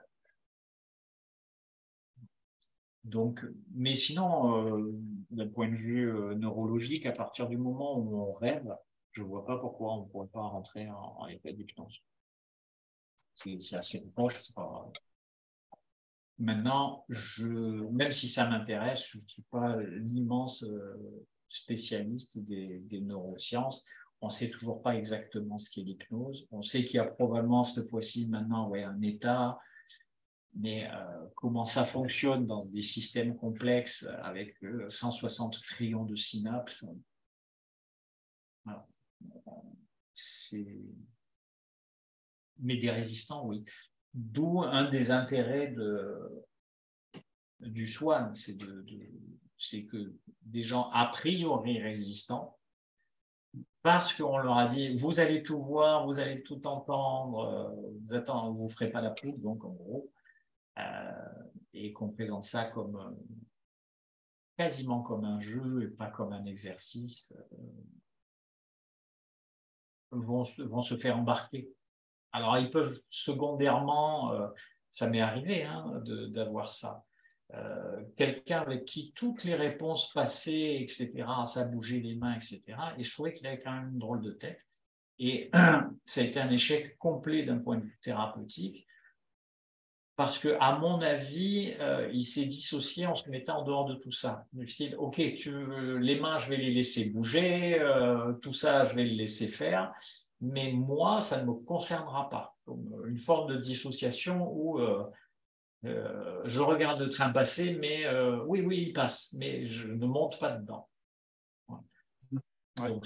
[3.03, 3.43] Donc,
[3.73, 4.91] mais sinon, euh,
[5.31, 8.75] d'un point de vue euh, neurologique, à partir du moment où on rêve,
[9.11, 12.03] je ne vois pas pourquoi on ne pourrait pas rentrer en, état d'hypnose.
[13.35, 14.43] C'est assez proche.
[16.37, 17.47] Maintenant, je,
[17.91, 20.63] même si ça m'intéresse, je ne suis pas l'immense
[21.49, 23.85] spécialiste des, neurosciences.
[24.21, 26.47] On ne sait toujours pas exactement ce qu'est l'hypnose.
[26.51, 29.59] On sait qu'il y a probablement cette fois-ci maintenant ouais, un état,
[30.55, 34.55] mais euh, comment ça fonctionne dans des systèmes complexes avec
[34.87, 36.83] 160 euh, trillions de synapses,
[42.59, 43.63] mais des résistants, oui.
[44.13, 46.43] D'où un des intérêts de,
[47.59, 48.85] du SWAN, c'est de,
[49.89, 52.57] que des gens a priori résistants,
[53.81, 57.73] parce qu'on leur a dit vous allez tout voir, vous allez tout entendre,
[58.07, 60.11] vous vous ne ferez pas la poudre, donc en gros,
[60.77, 61.11] euh,
[61.73, 63.17] et qu'on présente ça comme
[64.57, 67.55] quasiment comme un jeu et pas comme un exercice, euh,
[70.11, 71.73] vont, vont se faire embarquer
[72.31, 74.47] alors, ils peuvent secondairement, euh,
[74.89, 77.03] ça m'est arrivé hein, d'avoir ça.
[77.55, 82.61] Euh, quelqu'un avec qui toutes les réponses passaient, etc., ça bougeait les mains, etc.
[82.97, 84.63] Et je trouvais qu'il avait quand même une drôle de tête.
[85.17, 85.49] Et
[86.05, 88.85] ça a été un échec complet d'un point de vue thérapeutique,
[90.15, 93.95] parce que, à mon avis, euh, il s'est dissocié en se mettant en dehors de
[93.95, 94.45] tout ça.
[94.53, 95.51] Du style, ok, tu,
[95.99, 97.81] les mains, je vais les laisser bouger,
[98.41, 99.91] tout ça, je vais le laisser faire,
[100.41, 102.57] mais moi, ça ne me concernera pas.
[103.07, 104.77] une forme de dissociation où
[105.85, 109.87] euh, euh, je regarde le train passer, mais euh, oui, oui, il passe, mais je
[109.87, 110.89] ne monte pas dedans.
[112.75, 113.05] Donc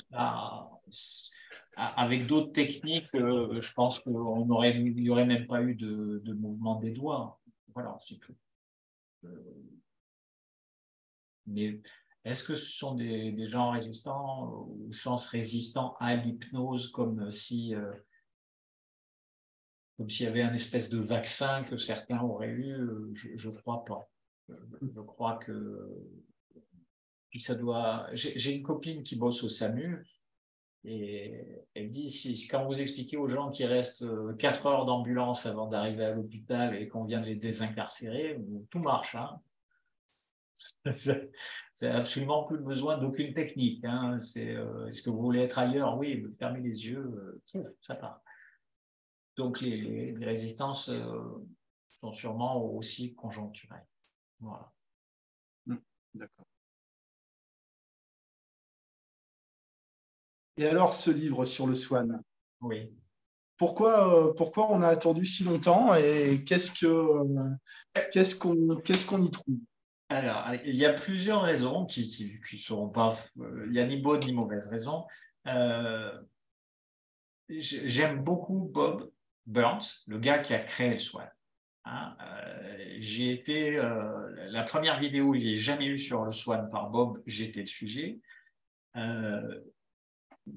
[1.75, 6.91] avec d'autres techniques, je pense qu'il n'y aurait même pas eu de, de, mouvement des
[6.91, 7.39] doigts.
[7.73, 8.35] Voilà, c'est tout.
[11.47, 11.81] mais
[12.25, 17.91] est-ce que ce sont des, gens résistants ou sens résistants à l'hypnose comme si euh,
[19.97, 22.75] comme s'il y avait un espèce de vaccin que certains auraient eu
[23.13, 24.09] Je ne crois pas.
[24.49, 25.89] Je crois que
[27.37, 28.07] ça doit.
[28.13, 30.05] J'ai une copine qui bosse au SAMU
[30.85, 34.05] et elle dit si, quand vous expliquez aux gens qui restent
[34.37, 38.37] 4 heures d'ambulance avant d'arriver à l'hôpital et qu'on vient de les désincarcérer,
[38.69, 39.15] tout marche.
[39.15, 39.39] Hein
[40.93, 43.83] c'est absolument plus besoin d'aucune technique.
[43.85, 44.17] Hein.
[44.37, 45.97] Euh, est-ce que vous voulez être ailleurs?
[45.97, 48.21] Oui, fermez les yeux, euh, ça part.
[49.35, 51.45] Donc les, résistances euh,
[51.89, 53.85] sont sûrement aussi conjoncturelles.
[54.39, 54.71] Voilà.
[55.65, 55.77] Mmh,
[56.15, 56.45] d'accord.
[60.57, 62.21] Et alors ce livre sur le swan?
[62.61, 62.93] Oui.
[63.57, 67.23] Pourquoi, pourquoi on a attendu si longtemps et qu'est-ce que
[68.11, 69.57] qu'est-ce qu'on qu'est-ce qu'on y trouve?
[70.09, 73.17] Alors, il y a plusieurs raisons qui ne sont pas.
[73.39, 75.05] Euh, il n'y a ni bonne ni mauvaise raison.
[75.47, 76.21] Euh,
[77.49, 79.09] j'aime beaucoup Bob
[79.45, 81.29] Burns, le gars qui a créé le Swan.
[81.85, 83.75] Euh, j'ai été.
[83.75, 87.67] la première vidéo, il n'y a jamais eu sur le Swan par Bob, j'étais le
[87.67, 88.19] sujet.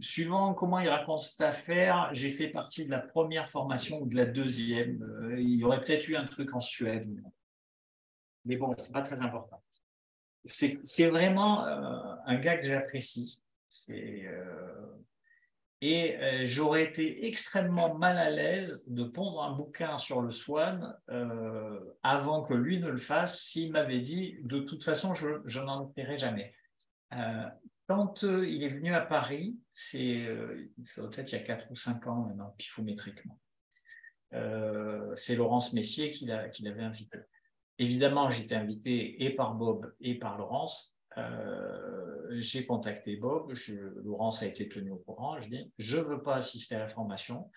[0.01, 4.17] suivant comment il raconte cette affaire, j'ai fait partie de la première formation ou de
[4.17, 5.05] la deuxième.
[5.33, 7.23] il y aurait peut-être eu un truc en Suède.
[8.47, 9.61] Mais bon, c'est pas très important.
[10.45, 13.43] C'est vraiment euh, un gars que j'apprécie.
[13.91, 14.66] Euh,
[15.81, 20.97] et euh, j'aurais été extrêmement mal à l'aise de pondre un bouquin sur le Swan
[22.03, 26.19] avant que lui ne le fasse s'il m'avait dit de toute façon, je, n'en ferai
[26.19, 26.55] jamais.
[27.87, 30.27] quand il est venu à Paris, c'est
[30.95, 33.39] peut-être il y a 4 ou 5 ans maintenant, pifométriquement,
[35.15, 37.19] c'est Laurence Messier qui l'avait invité.
[37.79, 40.96] Évidemment, été invité et par Bob et par Laurence.
[41.19, 43.53] Euh, j'ai contacté Bob,
[44.05, 45.39] Laurence a été tenue au courant.
[45.41, 47.51] Je dis, je ne veux pas assister à la formation.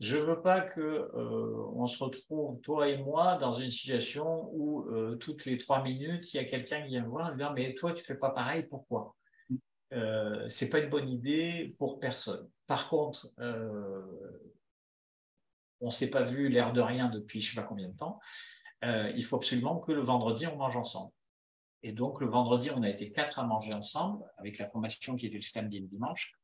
[0.00, 4.48] Je ne veux pas que euh, on se retrouve, toi et moi, dans une situation
[4.52, 7.32] où euh, toutes les trois minutes, il y a quelqu'un qui vient me voir et
[7.32, 9.14] me dit, mais toi, tu fais pas pareil, pourquoi?
[9.92, 12.48] Euh, C'est pas une bonne idée pour personne.
[12.66, 13.28] Par contre,
[15.80, 17.96] on ne s'est pas vu l'air de rien depuis je ne sais pas combien de
[17.96, 18.18] temps.
[18.84, 21.12] Euh, il faut absolument que le vendredi, on mange ensemble.
[21.82, 25.26] Et donc, le vendredi, on a été quatre à manger ensemble, avec la formation qui
[25.26, 26.34] était le samedi et le dimanche.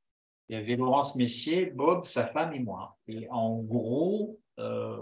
[0.48, 2.96] Il y avait Laurence Messier, Bob, sa femme et moi.
[3.06, 4.96] Et en gros, euh,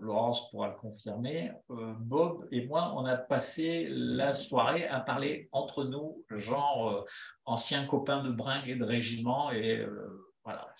[0.00, 5.84] Laurence pourra le confirmer, Bob et moi, on a passé la soirée à parler entre
[5.84, 7.04] nous, genre
[7.44, 9.84] anciens copains de bringue et de régiment, et
[10.44, 10.72] voilà.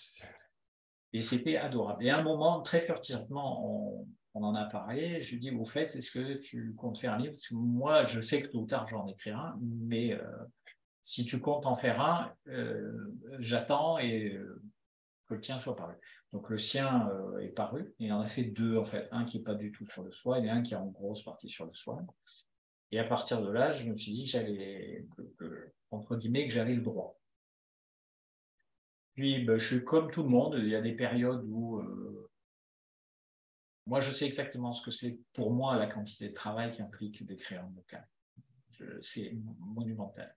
[1.13, 2.05] Et c'était adorable.
[2.05, 5.21] Et à un moment, très furtivement, on, on en a parlé.
[5.21, 7.35] Je lui dis, au fait, est-ce que tu comptes faire un livre?
[7.51, 10.21] Moi, je sais que tôt ou tard, j'en écris un, mais euh,
[11.01, 14.61] si tu comptes en faire un, euh, j'attends et euh,
[15.27, 15.95] que le tien soit paru.
[16.33, 17.09] Donc le sien
[17.41, 17.93] est paru.
[17.99, 19.07] Il en a fait deux, en fait.
[19.11, 21.23] Un qui n'est pas du tout sur le soin et un qui est en grosse
[21.23, 22.05] partie sur le soin.
[22.91, 25.05] Et à partir de là, je me suis dit que j'allais,
[25.91, 27.19] entre guillemets, que j'avais le droit.
[29.13, 30.55] Puis, ben, je suis comme tout le monde.
[30.57, 31.79] Il y a des périodes où
[33.89, 37.25] moi, je sais exactement ce que c'est pour moi la quantité de travail qui implique
[37.25, 38.03] d'écrire un bouquin.
[39.01, 40.33] C'est monumental.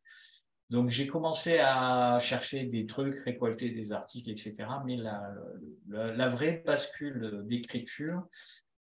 [0.71, 4.57] Donc, j'ai commencé à chercher des trucs, récolter des articles, etc.
[4.87, 5.35] Mais la,
[5.89, 8.27] la, vraie bascule d'écriture,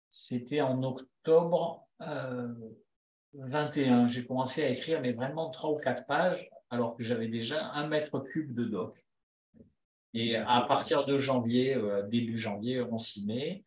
[0.09, 1.89] c'était en octobre
[3.35, 4.05] 21.
[4.05, 7.73] Euh, j'ai commencé à écrire, mais vraiment trois ou quatre pages, alors que j'avais déjà
[7.73, 9.05] un mètre cube de doc.
[10.15, 13.65] Et à partir de janvier, euh, début janvier, on s'y met.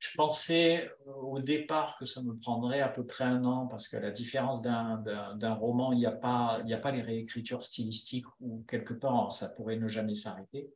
[0.00, 3.86] Je pensais euh, au départ que ça me prendrait à peu près un an parce
[3.86, 9.30] que la différence d'un roman, il n'y a, pas, les réécritures stylistiques où quelque part
[9.30, 10.72] ça pourrait ne jamais s'arrêter.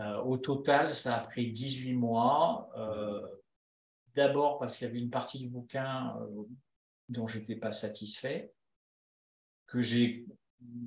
[0.00, 2.70] Euh, au total, ça a pris 18 mois.
[2.78, 3.20] Euh,
[4.14, 6.16] d'abord parce qu'il y avait une partie du bouquin
[7.10, 8.54] dont je n'étais pas satisfait,
[9.66, 10.24] que j'ai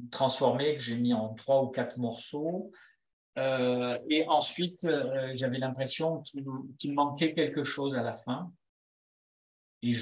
[0.09, 2.71] transformé, que j'ai mis en trois ou quatre morceaux.
[3.37, 6.21] Euh, et ensuite, euh, j'avais l'impression
[6.79, 8.51] qu'il manquait quelque chose à la fin.
[9.83, 9.93] Et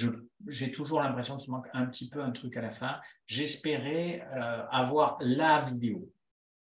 [0.47, 2.99] j'ai toujours l'impression qu'il manque un petit peu un truc à la fin.
[3.27, 6.09] J'espérais euh, avoir la vidéo,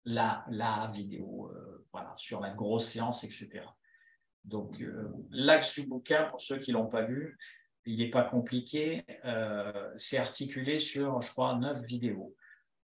[0.05, 1.51] la, la vidéo,
[1.91, 3.63] voilà, sur la grosse séance, etc.
[4.45, 4.83] Donc,
[5.31, 7.37] l'axe du bouquin, pour ceux qui l'ont pas lu,
[7.85, 9.03] il n'est pas compliqué.
[9.97, 12.35] c'est articulé sur, je crois, neuf vidéos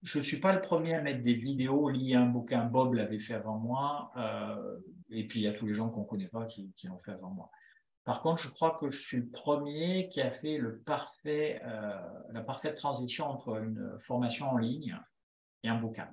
[0.02, 2.66] je ne suis pas le premier à mettre des vidéos liées à un bouquin.
[2.66, 4.12] Bob l'avait fait avant moi.
[4.18, 4.78] Euh,
[5.10, 7.12] et puis, il y a tous les gens qu'on ne connaît pas qui, l'ont fait
[7.12, 7.52] avant moi.
[8.04, 10.84] Par contre, je crois que je suis le premier qui a fait le
[11.28, 12.00] euh,
[12.32, 14.98] la parfaite transition entre une formation en ligne
[15.64, 16.10] et un bouquin.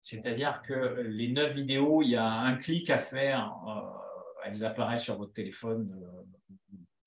[0.00, 3.54] C'est-à-dire que les neuf vidéos, il y a un clic à faire.
[3.68, 5.88] Euh, elles apparaissent sur votre téléphone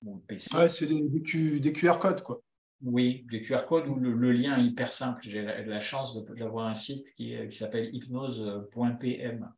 [0.02, 0.56] ou PC.
[0.56, 2.40] Ouais, c'est des, QR codes, quoi.
[2.82, 5.20] Oui, des QR codes ou le, lien hyper simple.
[5.22, 9.52] J'ai la, chance d'avoir un site qui, qui s'appelle hypnose.pm,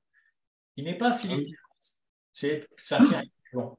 [0.76, 1.54] Il n'est pas Philippe.
[2.32, 3.76] C'est fait long.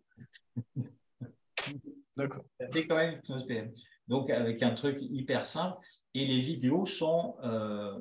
[2.16, 2.44] D'accord.
[2.72, 3.72] C'est quand même hypnose.pm.
[4.08, 5.78] Donc avec un truc hyper simple
[6.14, 8.00] et les vidéos sont euh,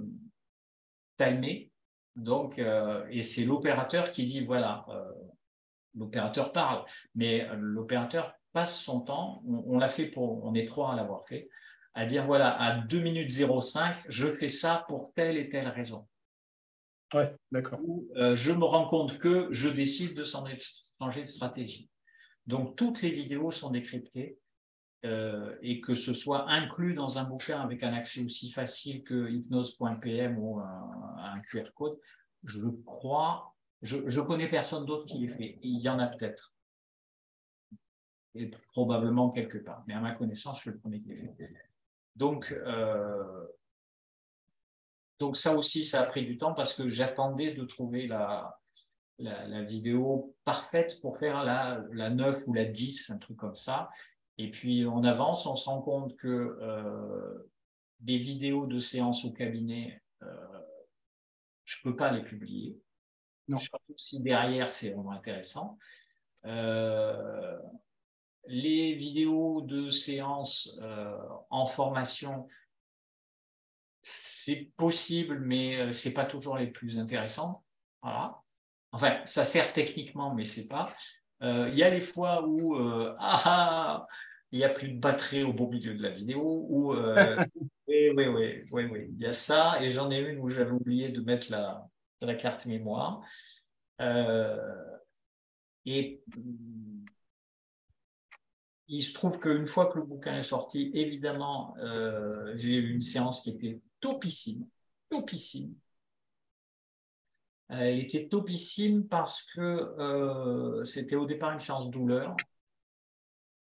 [1.16, 1.70] timées.
[2.16, 4.84] Donc euh, et c'est l'opérateur qui dit voilà.
[4.88, 5.04] Euh,
[5.96, 10.96] l'opérateur parle, mais l'opérateur passe son temps, on, l'a fait pour, on est trois à
[10.96, 11.48] l'avoir fait,
[11.94, 16.06] à dire voilà, à 2 minutes 05, je fais ça pour telle et telle raison.
[17.12, 17.80] Ouais, d'accord.
[18.16, 21.90] Euh, je me rends compte que je décide de changer de stratégie.
[22.46, 24.38] Donc, toutes les vidéos sont décryptées
[25.04, 29.28] euh, et que ce soit inclus dans un bouquin avec un accès aussi facile que
[29.30, 31.98] hypnose.pm ou un, QR code,
[32.44, 35.58] je crois, je, je connais personne d'autre qui l'ait fait.
[35.62, 36.52] Il y en a peut-être
[38.34, 39.82] et probablement quelque part.
[39.86, 41.52] Mais à ma connaissance, je suis le premier qui l'ai fait.
[42.16, 43.46] Donc, euh,
[45.18, 48.58] donc ça aussi, ça a pris du temps parce que j'attendais de trouver la,
[49.18, 53.90] la, vidéo parfaite pour faire la, la 9 ou la 10, un truc comme ça.
[54.38, 57.50] Et puis on avance, on se rend compte que euh,
[58.00, 60.58] des vidéos de séance au cabinet, euh,
[61.64, 62.80] je ne peux pas les publier.
[63.48, 63.58] Non.
[63.58, 65.78] Surtout si derrière c'est vraiment intéressant.
[66.46, 67.58] Euh,
[68.50, 71.16] les vidéos de séances euh,
[71.50, 72.48] en formation,
[74.02, 77.62] c'est possible, mais euh, ce n'est pas toujours les plus intéressantes.
[78.02, 78.42] Voilà.
[78.90, 80.92] Enfin, ça sert techniquement, mais c'est pas.
[81.42, 82.74] Euh, il y a les fois où
[83.18, 84.06] ah, ah,
[84.50, 86.92] il n'y a plus de batterie au beau milieu de la vidéo, ou
[87.86, 90.72] oui, oui, oui, oui, oui, il y a ça, et j'en ai une où j'avais
[90.72, 91.86] oublié de mettre la,
[92.20, 93.22] la carte mémoire.
[95.86, 96.20] et
[98.90, 103.00] il se trouve qu'une fois que le bouquin est sorti, évidemment, euh, j'ai eu une
[103.00, 104.66] séance qui était topissime,
[105.08, 105.74] topissime.
[107.68, 112.36] Elle était topissime parce que euh, c'était au départ une séance douleur.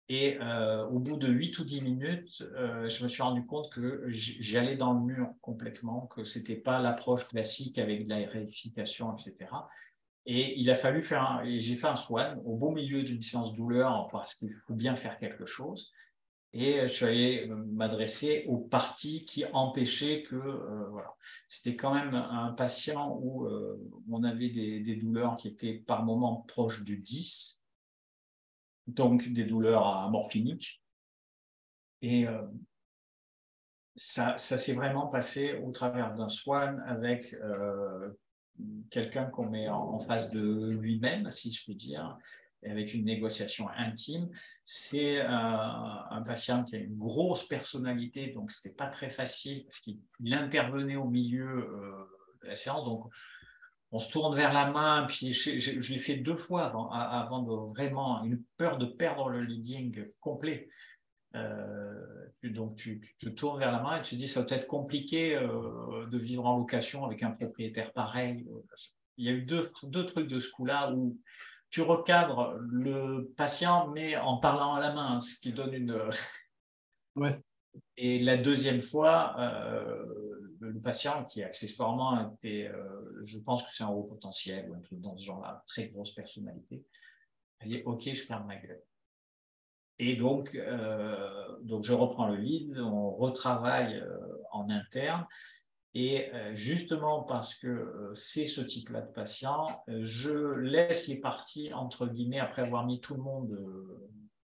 [0.09, 4.05] Et euh, au bout de 8 ou 10 minutes, je me suis rendu compte que
[4.09, 9.15] j'allais dans le mur complètement, que ce n'était pas l'approche classique avec de la réification,
[9.17, 9.49] etc.
[10.27, 13.53] Et il a fallu faire et j'ai fait un swan au beau milieu d'une séance
[13.53, 15.93] douleur parce qu'il faut bien faire quelque chose.
[16.57, 21.17] Et je suis allé m'adresser aux parties qui empêchaient que, euh, voilà.
[21.49, 23.77] C'était quand même un patient où euh,
[24.09, 27.61] on avait des, douleurs qui étaient par moments proches du 10,
[28.87, 30.81] donc des douleurs morphiniques.
[32.03, 32.47] Et euh,
[33.97, 37.35] ça, ça s'est vraiment passé au travers d'un swan avec
[38.91, 42.17] quelqu'un qu'on met en, face de lui-même, si je puis dire,
[42.65, 44.29] avec une négociation intime.
[44.65, 49.81] C'est un patient qui a une grosse personnalité, donc ce n'était pas très facile parce
[49.81, 49.99] qu'il
[50.33, 51.93] intervenait au milieu euh,
[52.43, 52.85] de la séance.
[52.85, 53.05] Donc,
[53.91, 57.73] on se tourne vers la main, puis je, l'ai fait deux fois avant, avant de
[57.73, 60.69] vraiment une peur de perdre le leading complet.
[61.35, 64.67] Euh, donc, tu, te tournes vers la main et tu te dis, ça va être
[64.67, 68.47] compliqué euh, de vivre en location avec un propriétaire pareil.
[69.17, 71.19] Il y a eu deux, deux trucs de ce coup-là où
[71.71, 75.99] tu recadres le patient, mais en parlant à la main, ce qui donne une.
[77.17, 77.41] Ouais.
[77.97, 80.05] Et la deuxième fois, euh,
[80.59, 82.69] le patient qui accessoirement était,
[83.23, 86.13] je pense que c'est un haut potentiel ou un truc dans ce genre-là, très grosse
[86.13, 86.85] personnalité,
[87.61, 88.83] a dit Ok, je ferme ma gueule.
[89.99, 94.19] Et donc, euh, donc, je reprends le lead, on retravaille euh,
[94.51, 95.27] en interne.
[95.97, 102.07] Et euh, justement parce que c'est ce type-là de patient, je laisse les parties, entre
[102.07, 103.57] guillemets, après avoir mis tout le monde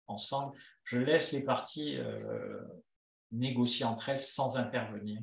[0.07, 1.99] ensemble, je laisse les parties
[3.33, 5.21] négocier entre elles sans intervenir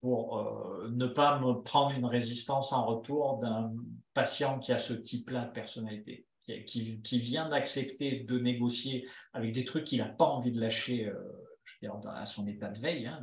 [0.00, 0.44] pour
[0.90, 3.72] ne pas me prendre une résistance en retour d'un
[4.14, 6.27] patient qui a ce type-là de personnalité
[6.66, 12.04] qui, vient d'accepter de négocier avec des trucs qu'il n'a pas envie de lâcher euh,
[12.08, 13.20] à son état de veille, hein,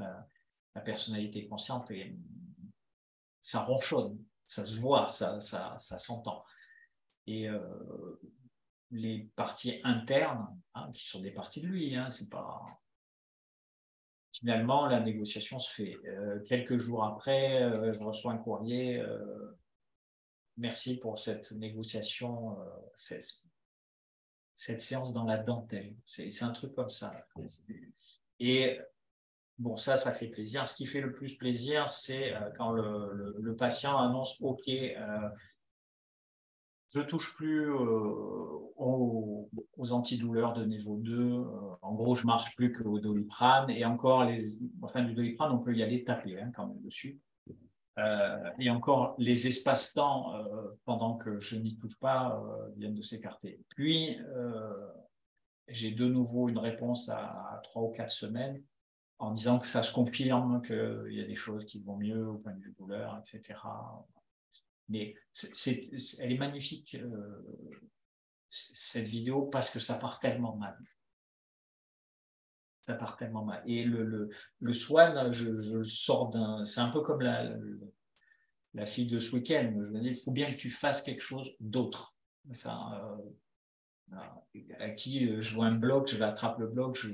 [0.76, 2.15] la, personnalité consciente, et,
[3.41, 6.43] ça ronchonne, ça se voit, ça, ça, ça s'entend.
[7.28, 8.19] Et euh,
[8.91, 12.61] les parties internes, hein, qui sont des parties de lui, hein, c'est pas.
[14.34, 15.95] Finalement, la négociation se fait.
[16.05, 19.01] Euh, quelques jours après, je reçois un courrier
[20.57, 25.95] merci pour cette négociation, euh, cette, séance dans la dentelle.
[26.05, 27.13] C'est un truc comme ça.
[28.39, 28.79] Et
[29.57, 30.65] bon, ça, ça fait plaisir.
[30.65, 35.29] Ce qui fait le plus plaisir, c'est euh, quand le, patient annonce OK, euh,
[36.89, 39.49] je touche plus aux,
[39.91, 41.43] antidouleurs de niveau 2.
[41.81, 43.69] en gros, je marche plus qu'au doliprane.
[43.69, 47.19] Et encore, les, enfin, du doliprane, on peut y aller taper hein, quand même dessus.
[47.97, 53.01] Euh, et encore, les espaces-temps, euh, pendant que je n'y touche pas, euh, viennent de
[53.01, 53.61] s'écarter.
[53.69, 54.17] Puis,
[55.67, 58.61] j'ai de nouveau une réponse à, trois ou quatre semaines
[59.17, 62.37] en disant que ça se confirme qu'il y a des choses qui vont mieux au
[62.37, 63.59] point de vue douleur, etc.
[64.89, 65.15] Mais
[66.19, 66.97] elle est magnifique,
[68.49, 70.77] cette vidéo, parce que ça part tellement mal
[72.86, 73.63] ça part tellement mal.
[73.65, 74.29] Et le,
[74.59, 76.63] le, swan, je, sors d'un.
[76.65, 77.49] C'est un peu comme la,
[78.75, 79.71] la, fille de ce week-end.
[79.73, 82.15] Je me dis, il faut bien que tu fasses quelque chose d'autre.
[82.51, 82.77] Ça,
[84.13, 84.19] euh,
[84.79, 87.09] à qui euh, je vois un blog, je l'attrape le blog, je,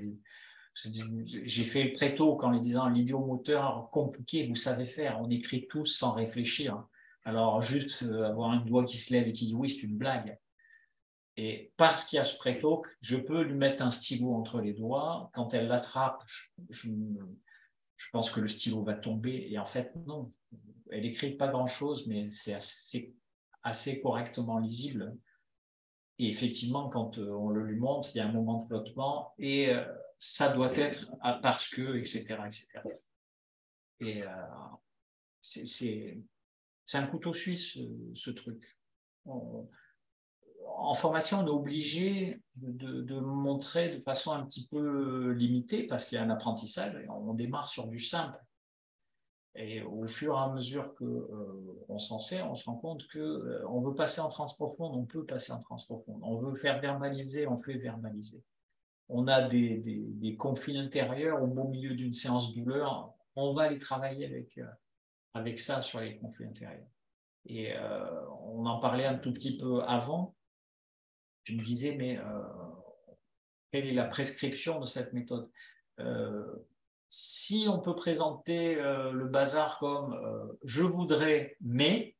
[0.73, 5.85] j'ai fait très tôt quand les disant l'idiomoteur compliqué, vous savez faire, on écrit tous
[5.85, 6.85] sans réfléchir.
[7.23, 9.97] Alors juste euh, avoir un doigt qui se lève et qui dit oui, c'est une
[9.97, 10.37] blague.
[11.43, 14.73] Et parce qu'il y a ce pré-talk, je peux lui mettre un stylo entre les
[14.73, 15.31] doigts.
[15.33, 16.21] Quand elle l'attrape,
[16.69, 16.91] je,
[18.11, 19.47] pense que le stylo va tomber.
[19.49, 20.29] Et en fait, non.
[20.91, 22.53] Elle écrit pas grand-chose, mais c'est
[23.63, 25.17] assez, correctement lisible.
[26.19, 29.33] Et effectivement, quand euh, on le lui montre, il y a un moment de flottement
[29.39, 29.83] et euh,
[30.19, 31.11] ça doit être
[31.41, 32.37] parce que, etc.
[32.45, 32.67] etc.
[33.99, 34.27] Et euh,
[35.39, 36.21] c'est
[36.93, 37.79] un couteau suisse,
[38.13, 38.77] ce, truc
[40.81, 46.17] en formation, on est obligé de, montrer de façon un petit peu limitée parce qu'il
[46.17, 48.39] y a un apprentissage on démarre sur du simple.
[49.55, 53.19] Et au fur et à mesure qu'on euh, s'en sert, on se rend compte qu'on
[53.19, 56.21] euh, veut passer en transprofonde, on peut passer en transprofonde.
[56.23, 58.41] On veut faire verbaliser, on fait verbaliser.
[59.09, 64.25] On a des, conflits intérieurs au beau milieu d'une séance douleur, on va aller travailler
[64.25, 64.65] avec, euh,
[65.33, 66.87] avec ça sur les conflits intérieurs.
[67.45, 67.73] Et
[68.43, 70.35] on en parlait un tout petit peu avant
[71.43, 72.43] tu me disais, mais euh,
[73.71, 75.49] quelle est la prescription de cette méthode?
[75.99, 76.65] Euh,
[77.13, 80.15] Si on peut présenter euh, le bazar comme
[80.63, 82.15] je voudrais, mais,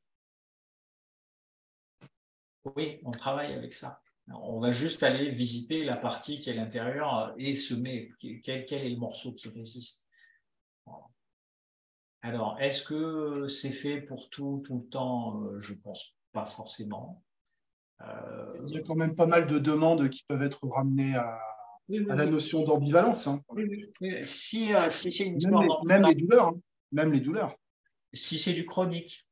[2.76, 4.02] oui, on travaille avec ça.
[4.28, 8.90] On va juste aller visiter la partie qui est l'intérieur et semer quel, quel est
[8.90, 10.06] le morceau qui résiste.
[12.22, 15.58] Alors, est-ce que c'est fait pour tout, tout le temps?
[15.58, 17.24] Je pense pas forcément.
[18.68, 21.40] Il y a quand même pas mal de demandes qui peuvent être ramenées à,
[21.90, 23.28] la notion d'ambivalence.
[23.28, 23.42] Hein.
[24.24, 26.48] Si, si c'est une même, les, même les douleurs.
[26.48, 26.60] Hein.
[26.92, 27.56] Même les douleurs.
[28.14, 29.28] Si c'est du chronique.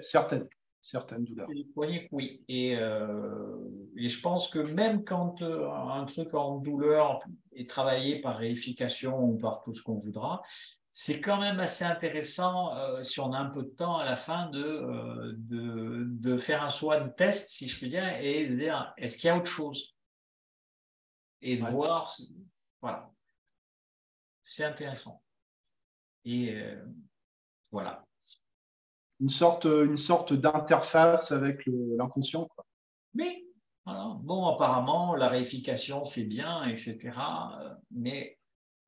[0.00, 0.48] Certaines
[0.84, 1.48] certaines douleurs.
[1.74, 2.44] Chronique, oui.
[2.46, 3.56] Et, euh,
[3.96, 7.20] et, je pense que même quand euh, un truc en douleur
[7.56, 10.42] est travaillé par réification ou par tout ce qu'on voudra,
[10.96, 14.14] c'est quand même assez intéressant, euh, si on a un peu de temps à la
[14.14, 18.94] fin, de, de, de, faire un swan test, si je puis dire, et de dire
[18.96, 19.96] est-ce qu'il y a autre chose?
[21.42, 22.08] Et de voir.
[22.80, 23.10] Voilà.
[24.44, 25.20] C'est intéressant.
[26.24, 26.62] Et
[27.72, 28.04] voilà
[29.20, 32.48] une sorte, une sorte d'interface avec l'inconscient.
[33.14, 33.44] Mais,
[33.86, 37.12] bon, apparemment, la réification, c'est bien, etc.
[37.90, 38.38] Mais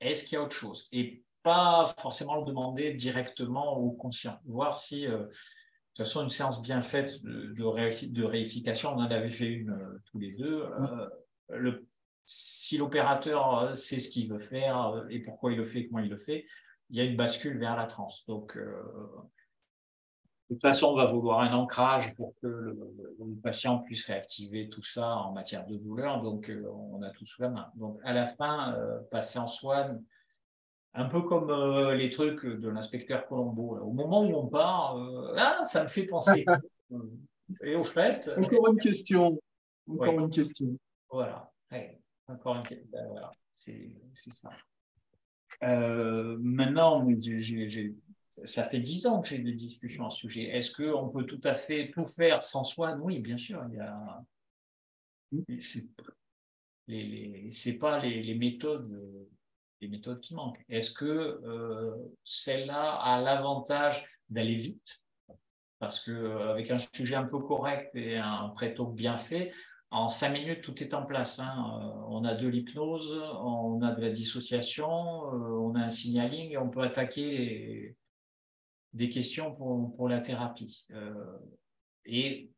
[0.01, 0.89] est-ce qu'il y a autre chose?
[0.93, 4.37] Et pas forcément le demander directement au conscient.
[4.47, 9.11] Voir si, euh, de toute façon, une séance bien faite de, de, réification, on en
[9.11, 10.65] avait fait une euh, tous les deux.
[10.65, 11.09] Euh,
[11.51, 11.87] le,
[12.25, 16.19] si l'opérateur sait ce qu'il veut faire et pourquoi il le fait, comment il le
[16.19, 16.47] fait,
[16.91, 18.25] il y a une bascule vers la transe.
[18.27, 18.59] Donc,
[20.49, 22.95] de toute façon, on va vouloir un ancrage pour que le,
[23.43, 26.23] patient puisse réactiver tout ça en matière de douleur.
[26.23, 27.69] Donc, euh, on a tout sous la main.
[27.75, 30.03] Donc, à la fin, euh, passer en swan,
[30.97, 33.79] un peu comme euh, les trucs de l'inspecteur Colombo.
[33.79, 34.97] Au moment où on part,
[35.37, 36.45] ah, ça me fait penser.
[37.63, 38.31] Et au fait.
[38.37, 39.41] Encore une question.
[39.89, 40.77] Encore une question.
[41.11, 41.53] Voilà.
[42.27, 42.89] Encore une question.
[42.91, 43.31] Ben, voilà.
[43.55, 44.51] C'est ça.
[45.63, 47.07] maintenant,
[48.45, 50.45] ça fait dix ans que j'ai des discussions à ce sujet.
[50.45, 53.65] Est-ce qu'on peut tout à fait tout faire sans soi Oui, bien sûr.
[53.71, 54.25] Il y a...
[57.51, 59.29] C'est pas les, méthodes,
[59.81, 60.65] les méthodes qui manquent.
[60.69, 65.03] Est-ce que euh, celle-là a l'avantage d'aller vite?
[65.79, 69.53] Parce qu'avec un sujet un peu correct et un pré-talk bien fait,
[69.91, 71.39] en cinq minutes, tout est en place.
[71.39, 71.81] Hein.
[71.81, 76.51] Euh, on a de l'hypnose, on a de la dissociation, euh, on a un signaling
[76.51, 77.97] et on peut attaquer
[78.93, 80.87] des questions pour, pour la thérapie.
[80.91, 81.39] Euh,
[82.05, 82.51] et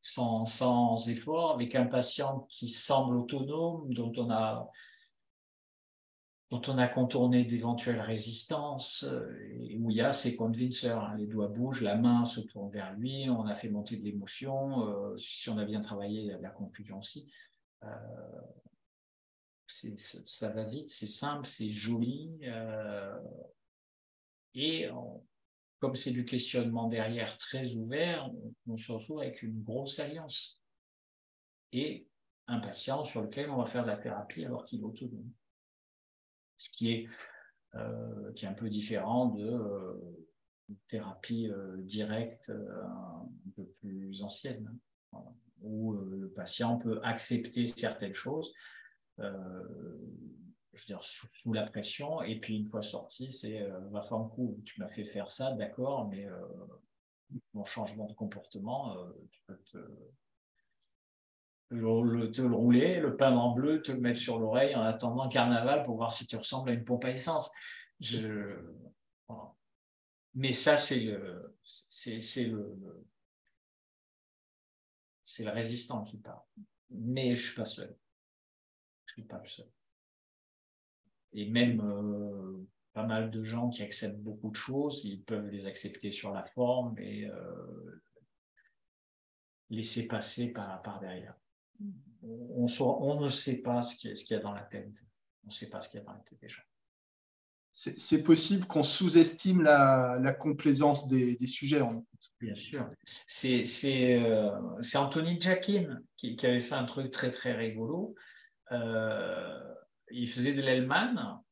[0.00, 4.70] sans, effort, avec un patient qui semble autonome, dont on a,
[6.50, 11.16] dont on a contourné d'éventuelles résistances, euh, et où il y a ces convinceurs, hein.
[11.16, 14.88] les doigts bougent, la main se tourne vers lui, on a fait monter de l'émotion,
[14.88, 17.30] euh, si on a bien travaillé, la confusion aussi.
[19.66, 22.40] ça va vite, c'est simple, c'est joli.
[24.54, 24.88] Et
[25.78, 28.30] comme c'est du questionnement derrière très ouvert,
[28.66, 30.60] on, se retrouve avec une grosse alliance
[31.72, 32.08] et
[32.46, 35.30] un patient sur lequel on va faire de la thérapie alors qu'il est autonome.
[36.58, 37.08] Ce qui est,
[37.74, 40.26] euh, qui est un peu différent de euh,
[40.86, 44.76] thérapie euh, directe un peu plus ancienne,
[45.62, 48.52] où le patient peut accepter certaines choses
[49.18, 52.22] je veux dire, sous, la pression.
[52.22, 55.50] Et puis, une fois sorti, c'est va faire un coup, tu m'as fait faire ça,
[55.52, 56.24] d'accord, mais
[57.52, 58.96] mon changement de comportement,
[59.32, 59.78] tu peux te
[61.70, 65.24] le, te le rouler, le peindre en bleu, te le mettre sur l'oreille en attendant
[65.24, 67.50] le carnaval pour voir si tu ressembles à une pompe à essence.
[68.00, 68.58] Je,
[70.34, 73.04] Mais ça, c'est le, c'est, le,
[75.24, 76.42] c'est le résistant qui parle.
[76.90, 77.94] Mais je suis pas seul.
[79.06, 79.68] Je suis pas seul
[81.32, 85.66] et même euh, pas mal de gens qui acceptent beaucoup de choses, ils peuvent les
[85.66, 88.02] accepter sur la forme et euh,
[89.70, 91.34] laisser passer par derrière.
[92.22, 95.04] On, on, ne sait pas ce qu'il y, a dans la tête.
[95.44, 96.62] On ne sait pas ce qu'il y a dans la tête des gens.
[97.72, 101.80] C'est possible qu'on sous-estime la, la, complaisance des, des, sujets.
[101.80, 102.04] En
[102.40, 102.90] Bien sûr.
[103.26, 104.50] C'est euh,
[104.96, 108.16] Anthony Jackin qui, qui, avait fait un truc très très rigolo.
[108.72, 109.74] Euh,
[110.10, 111.42] il faisait de l'Hellman,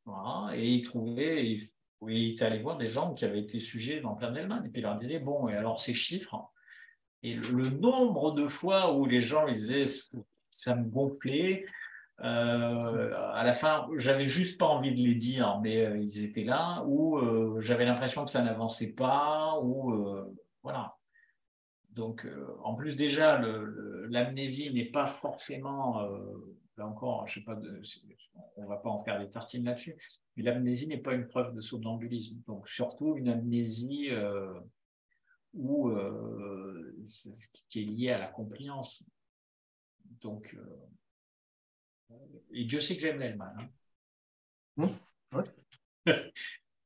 [0.53, 1.63] et il trouvait, il,
[2.09, 4.81] il était allé voir des gens qui avaient été sujets dans plein d'Hellman, et puis
[4.81, 6.37] il leur disait, bon, et alors ces chiffres,
[7.23, 9.85] et le, nombre de fois où les gens disaient,
[10.51, 11.65] ça me gonflait,
[12.21, 16.45] euh, à la fin, j'avais juste pas envie de les dire, mais euh, ils étaient
[16.45, 19.95] là, ou euh, j'avais l'impression que ça n'avançait pas, ou
[20.63, 20.97] voilà.
[21.91, 22.27] Donc,
[22.63, 23.41] en plus déjà,
[24.09, 26.07] l'amnésie n'est pas forcément
[26.77, 27.59] là encore, je sais pas,
[28.57, 29.97] on ne va pas en faire des tartines là-dessus,
[30.37, 32.43] mais l'amnésie n'est pas une preuve de somnambulisme.
[32.47, 34.11] Donc, surtout une amnésie
[35.57, 37.05] euh, où, euh,
[37.69, 39.09] qui est liée à la compliance.
[40.21, 42.15] Donc, euh,
[42.53, 43.71] et Dieu sait que j'aime l'Allemagne.
[44.79, 44.89] Hein.
[45.33, 45.43] Mmh,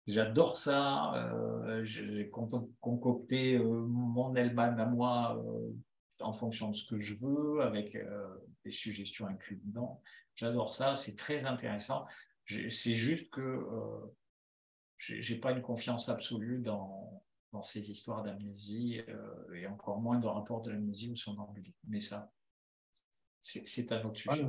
[0.07, 1.14] J'adore ça.
[1.14, 5.43] Euh, j'ai concocté mon Elban à moi
[6.21, 7.97] en fonction de ce que je veux, avec
[8.64, 10.03] des suggestions incluses dedans.
[10.37, 10.95] J'adore ça.
[10.95, 12.07] C'est très intéressant.
[12.47, 13.61] C'est juste que
[14.99, 19.01] j'ai pas une confiance absolue dans, dans ces histoires d'amnésie
[19.55, 21.74] et encore moins dans le rapport de l'amnésie ou son somnambulie.
[21.88, 22.32] Mais ça,
[23.40, 24.48] c'est un autre sujet.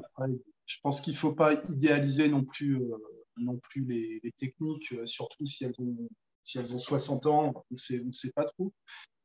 [0.66, 2.80] je pense qu'il ne faut pas idéaliser non plus
[3.38, 6.10] non plus les, techniques, euh, surtout si elles ont,
[6.44, 8.74] si elles ont 60 ans, on sait, ne sait pas trop.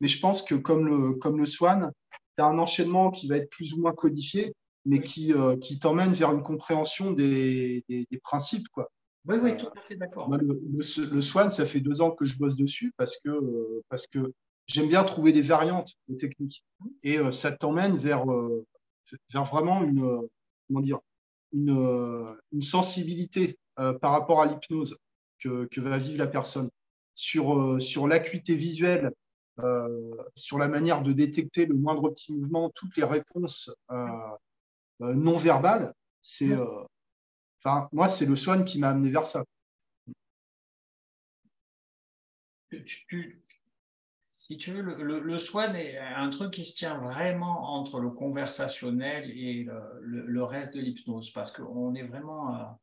[0.01, 1.93] Mais je pense que comme le, comme le Swan,
[2.37, 4.55] tu as un enchaînement qui va être plus ou moins codifié,
[4.85, 8.69] mais qui, euh, qui t'emmène vers une compréhension des, des, principes.
[8.69, 8.91] Quoi.
[9.27, 10.31] Oui, oui, tout à fait d'accord.
[10.37, 14.07] Le, le, Swan, ça fait deux ans que je bosse dessus parce que, euh, parce
[14.07, 14.33] que
[14.67, 16.65] j'aime bien trouver des variantes de techniques.
[17.03, 18.25] Et ça t'emmène vers,
[19.33, 20.21] vers vraiment une,
[20.67, 21.01] comment dire,
[21.53, 24.97] une, une sensibilité euh, par rapport à l'hypnose
[25.39, 26.71] que, va vivre la personne,
[27.15, 29.13] sur, euh, sur l'acuité visuelle,
[29.61, 33.71] euh, sur la manière de détecter le moindre petit mouvement, toutes les réponses
[35.01, 36.57] non verbales, c'est,
[37.63, 39.45] enfin, moi, c'est le Swan qui m'a amené vers ça.
[44.33, 49.31] si tu veux, le, Swan est un truc qui se tient vraiment entre le conversationnel
[49.31, 49.67] et
[50.01, 52.79] le, reste de l'hypnose, parce qu'on est vraiment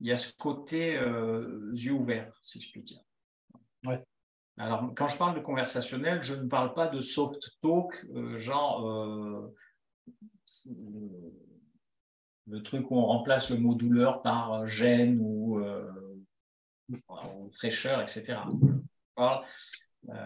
[0.00, 3.00] il y a ce côté euh, yeux ouverts, si je puis dire.
[3.84, 4.04] Ouais.
[4.56, 8.88] Alors, quand je parle de conversationnel, je ne parle pas de soft talk, euh, genre
[8.88, 9.54] euh,
[12.48, 15.60] le truc où on remplace le mot douleur par gêne ou,
[16.88, 18.38] ou fraîcheur, etc.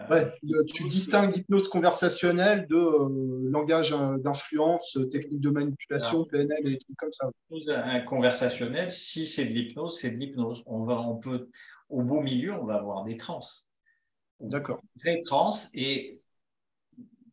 [0.09, 0.31] Ouais,
[0.73, 6.77] tu distingues l'hypnose conversationnelle de euh, langage euh, d'influence, euh, technique de manipulation, PNL et
[6.77, 7.29] trucs comme ça.
[7.49, 10.63] L'hypnose conversationnelle, si c'est de l'hypnose, c'est de l'hypnose.
[10.67, 11.49] On, va, on peut,
[11.89, 13.41] au beau milieu, on va avoir des trans.
[14.39, 14.81] D'accord.
[15.03, 16.21] Des trans et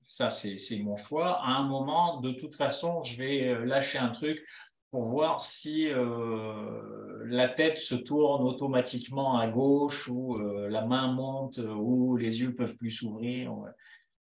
[0.09, 1.41] ça, c'est mon choix.
[1.45, 4.45] À un moment, de toute façon, je vais lâcher un truc
[4.91, 11.13] pour voir si euh, la tête se tourne automatiquement à gauche ou euh, la main
[11.13, 13.55] monte ou les yeux peuvent plus s'ouvrir,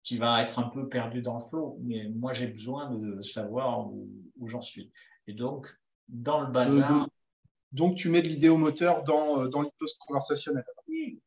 [0.03, 1.79] qui va être un peu perdu dans le flot.
[1.83, 4.09] Mais moi, j'ai besoin de savoir où,
[4.47, 4.91] j'en suis.
[5.27, 5.67] Et donc,
[6.09, 7.03] dans le bazar.
[7.03, 7.07] Euh,
[7.73, 10.65] donc, tu mets de l'idéomoteur dans, dans l'hypnose conversationnelle.
[10.89, 11.21] Oui,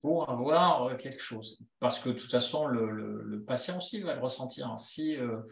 [0.00, 1.58] Pour avoir quelque chose.
[1.78, 4.76] Parce que de toute façon, le, patient aussi va le ressentir.
[4.78, 5.42] Si euh,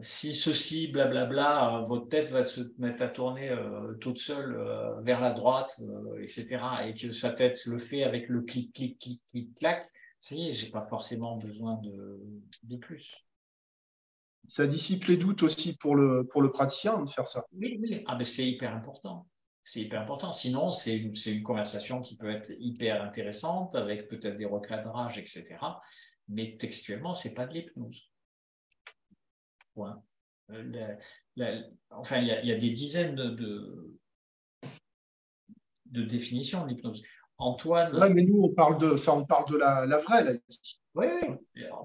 [0.00, 4.56] si ceci, blablabla, euh, votre tête va se mettre à tourner euh, toute seule
[5.02, 5.80] vers la droite,
[6.20, 10.34] etc., et que sa tête le fait avec le clic, clic, clic, clic, clac, ça
[10.34, 12.20] y est, j'ai pas forcément besoin de,
[12.64, 13.14] de, plus.
[14.46, 17.46] Ça dissipe les doutes aussi pour le, pour le praticien de faire ça.
[17.52, 18.04] Oui, oui.
[18.06, 19.26] Ah, ben c'est hyper important.
[19.62, 20.32] C'est hyper important.
[20.32, 25.56] Sinon, c'est une, une conversation qui peut être hyper intéressante avec peut-être des recadrages, etc.
[26.28, 28.09] Mais textuellement, c'est pas de l'hypnose.
[30.52, 30.96] Euh,
[31.90, 33.96] enfin, il y, a, des dizaines de,
[35.86, 37.02] de, définitions de l'hypnose.
[37.38, 38.12] Antoine.
[38.12, 40.42] mais nous, on parle de, on parle de la, vraie.
[40.94, 41.06] Oui,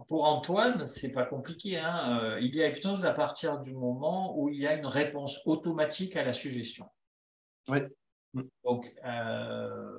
[0.10, 1.78] pour Antoine, c'est pas compliqué.
[1.78, 2.20] Hein.
[2.20, 5.40] Euh, il y a hypnose à partir du moment où il y a une réponse
[5.46, 6.86] automatique à la suggestion.
[7.70, 7.78] Oui.
[8.66, 9.98] Donc, euh,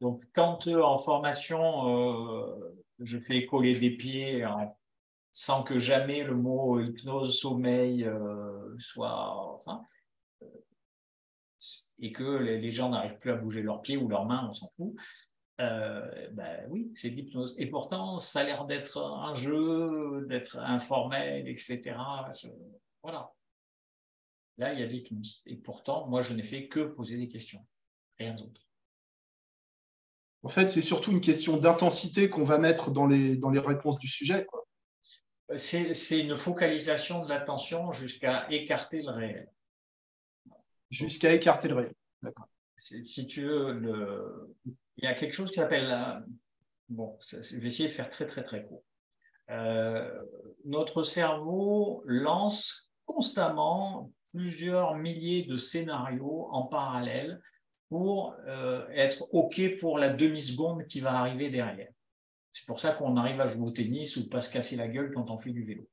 [0.00, 2.54] donc quand en formation,
[3.00, 4.77] je fais coller des pieds en
[5.38, 9.56] sans que jamais le mot hypnose, sommeil euh, soit.
[10.42, 10.46] Euh,
[12.00, 14.68] et que les, gens n'arrivent plus à bouger leurs pieds ou leurs mains, on s'en
[14.70, 14.96] fout.
[15.60, 17.54] Euh, ben oui, c'est de l'hypnose.
[17.56, 21.96] Et pourtant, ça a l'air d'être un jeu, d'être informel, etc.
[23.04, 23.32] Voilà.
[24.56, 25.42] Là, il y a de l'hypnose.
[25.46, 27.64] Et pourtant, moi, je n'ai fait que poser des questions.
[28.18, 28.60] Rien d'autre.
[30.42, 34.00] En fait, c'est surtout une question d'intensité qu'on va mettre dans les, dans les réponses
[34.00, 34.44] du sujet.
[34.46, 34.67] Quoi
[35.56, 39.48] c'est une focalisation de l'attention jusqu'à écarter le réel.
[40.90, 41.94] Jusqu'à écarter le réel.
[42.22, 42.48] D'accord.
[42.76, 44.54] Si tu veux, le...
[44.96, 46.22] il y a quelque chose qui s'appelle.
[46.88, 48.82] Bon, je vais essayer de faire très, très, très court.
[49.50, 50.22] Euh,
[50.64, 57.40] notre cerveau lance constamment plusieurs milliers de scénarios en parallèle
[57.88, 61.90] pour euh, être OK pour la demi-seconde qui va arriver derrière.
[62.50, 65.12] C'est pour ça qu'on arrive à jouer au tennis ou pas se casser la gueule
[65.12, 65.88] quand on fait du vélo.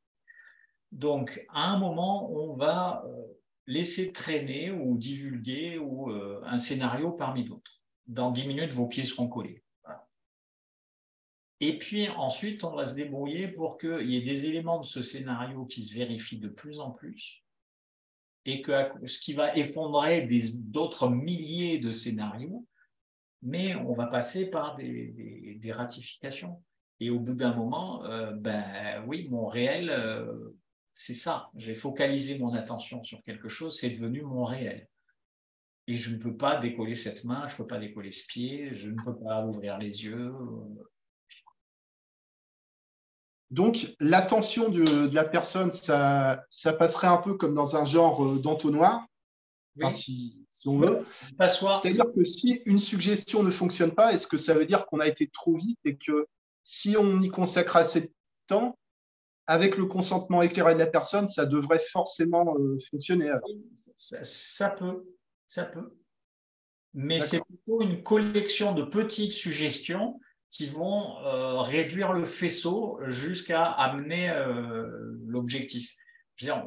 [0.92, 3.24] Donc, à un moment, on va euh,
[3.68, 7.82] laisser traîner ou divulguer ou, euh, un scénario parmi d'autres.
[8.08, 9.64] Dans dix minutes, vos pieds seront collés.
[11.62, 15.02] Et puis ensuite, on va se débrouiller pour qu'il y ait des éléments de ce
[15.02, 17.46] scénario qui se vérifient de plus en plus
[18.46, 18.72] et que
[19.06, 22.66] ce qui va effondrer d'autres milliers de scénarios,
[23.46, 26.62] mais on va passer par des, des, ratifications.
[27.00, 30.56] Et au bout d'un moment, euh, ben oui, mon réel, euh,
[30.94, 31.52] c'est ça.
[31.56, 34.90] J'ai focalisé mon attention sur quelque chose, c'est devenu mon réel.
[35.88, 38.74] Et je ne peux pas décoller cette main, je ne peux pas décoller ce pied,
[38.74, 40.34] je ne peux pas ouvrir les yeux.
[43.52, 48.40] Donc, l'attention de, la personne, ça, ça passerait un peu comme dans un genre euh,
[48.40, 49.06] d'entonnoir,
[49.92, 51.06] si, on veut.
[51.40, 55.08] C'est-à-dire que si une suggestion ne fonctionne pas, est-ce que ça veut dire qu'on a
[55.08, 56.28] été trop vite et que
[56.64, 58.12] si on y consacre assez de
[58.48, 58.78] temps,
[59.48, 63.32] avec le consentement éclairé de la personne, ça devrait forcément euh, fonctionner
[63.96, 65.06] ça, peut,
[65.46, 65.96] ça peut.
[66.94, 73.66] Mais c'est plutôt une collection de petites suggestions qui vont euh, réduire le faisceau jusqu'à
[73.66, 74.88] amener euh,
[75.26, 75.94] l'objectif.
[76.36, 76.66] Je veux dire,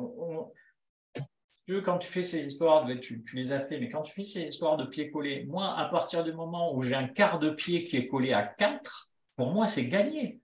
[1.85, 4.43] quand tu fais ces histoires, tu, tu, les as fait, mais quand tu fais ces
[4.43, 7.85] histoires de pieds collés, moi, à partir du moment où j'ai un quart de pied
[7.85, 10.41] qui est collé à 4, pour moi, c'est gagné.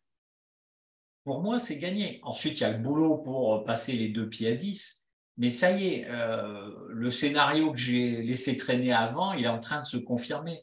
[1.24, 2.20] Pour moi, c'est gagné.
[2.22, 5.06] Ensuite, il y a le boulot pour passer les deux pieds à 10.
[5.36, 9.58] Mais ça y est, euh, le scénario que j'ai laissé traîner avant, il est en
[9.58, 10.62] train de se confirmer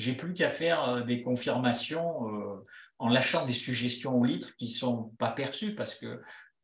[0.00, 2.66] j'ai plus qu'à faire euh, des confirmations euh,
[2.98, 6.20] en lâchant des suggestions au litre qui sont pas perçues parce que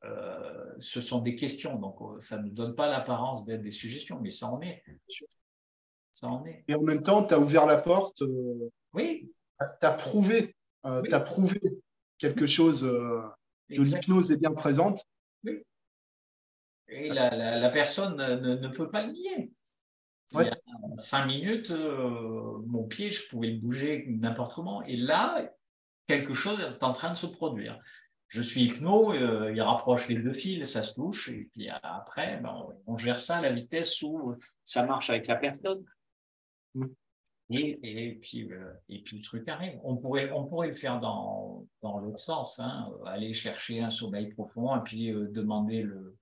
[0.07, 1.76] euh, ce sont des questions.
[1.76, 4.84] Donc, ça ne donne pas l'apparence d'être des suggestions, mais ça en est.
[6.12, 6.64] Ça en est.
[6.68, 8.22] Et en même temps, tu as ouvert la porte.
[8.92, 9.30] oui.
[9.59, 11.59] Tu as prouvé, as prouvé
[12.18, 15.02] quelque chose que l'hypnose est bien présente.
[15.44, 15.62] Oui.
[16.88, 19.52] Et la, personne ne, ne, peut pas le nier.
[20.32, 20.57] Il y a
[20.96, 24.82] cinq minutes, euh, mon pied, je pouvais le bouger n'importe comment.
[24.84, 25.50] Et là,
[26.09, 27.78] quelque chose est en train de se produire.
[28.28, 32.40] Je suis hypno, euh, il rapproche les deux fils, ça se touche, et puis après,
[32.40, 35.84] ben, on gère ça à la vitesse où ça marche avec la personne.
[36.74, 36.86] Mm.
[37.50, 39.78] Et, puis, euh, et puis le truc arrive.
[39.84, 44.26] On pourrait, on pourrait le faire dans, dans l'autre sens, hein, aller chercher un sommeil
[44.34, 46.16] profond et puis demander le,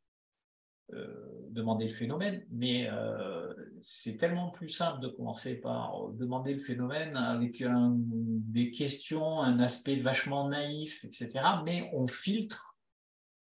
[0.93, 6.59] euh, demander le phénomène, mais euh, c'est tellement plus simple de commencer par demander le
[6.59, 11.31] phénomène avec des questions, un aspect vachement naïf, etc.
[11.65, 12.77] Mais on filtre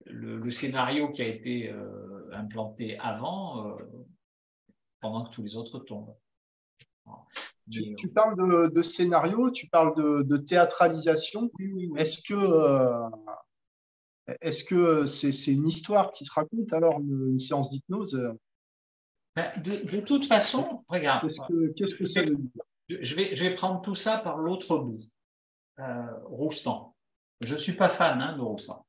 [0.07, 3.77] le, scénario qui a été euh, implanté avant
[5.01, 6.15] pendant que tous les autres tombent.
[7.71, 11.51] Tu, parles de, scénario, tu parles de, théâtralisation.
[11.97, 13.11] Est-ce que
[14.41, 18.37] est-ce que c'est une histoire qui se raconte alors, une, séance d'hypnose
[19.37, 21.29] ben, de, toute façon, regarde.
[21.77, 22.51] Qu'est-ce que ça veut dire?
[22.89, 25.01] je vais, je vais prendre tout ça par l'autre bout.
[25.79, 26.97] Euh, Roustan.
[27.41, 28.87] Je ne suis pas fan hein, de Roustan.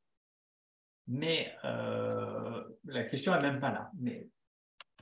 [1.07, 3.91] Mais euh, la question n'est même pas là.
[3.99, 4.27] Mais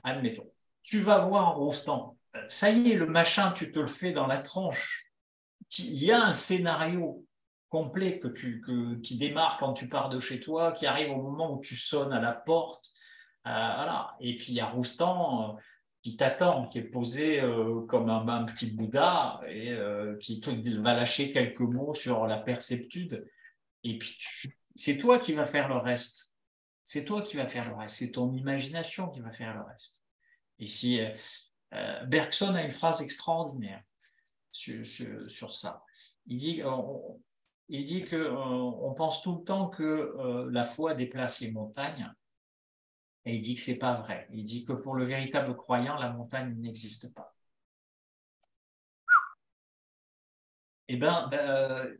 [0.02, 0.50] admettons,
[0.82, 2.16] tu vas voir Roustan.
[2.48, 5.06] Ça y est, le machin, tu te le fais dans la tranche.
[5.78, 7.24] Il y a un scénario
[7.68, 8.64] complet que tu,
[9.02, 12.12] qui démarre quand tu pars de chez toi, qui arrive au moment où tu sonnes
[12.12, 12.90] à la porte.
[13.46, 14.02] Euh.
[14.20, 15.60] Et puis il y a Roustan euh,
[16.02, 19.76] qui t'attend, qui est posé euh, comme un, petit Bouddha et
[20.20, 20.40] qui
[20.78, 23.26] va lâcher quelques mots sur la perceptude.
[23.84, 24.18] Et puis
[24.74, 26.36] c'est toi qui vas faire le reste.
[26.82, 27.96] C'est toi qui vas faire le reste.
[27.96, 30.04] C'est ton imagination qui va faire le reste.
[30.58, 31.00] Ici,
[32.06, 33.82] Bergson a une phrase extraordinaire
[34.52, 35.84] sur, ça.
[36.26, 36.62] Il dit
[38.14, 42.10] euh, pense tout le temps que euh, la foi déplace les montagnes,
[43.26, 44.28] et il dit que c'est pas vrai.
[44.32, 47.34] Il dit que pour le véritable croyant, la montagne n'existe pas.
[50.88, 51.96] Eh bien, euh,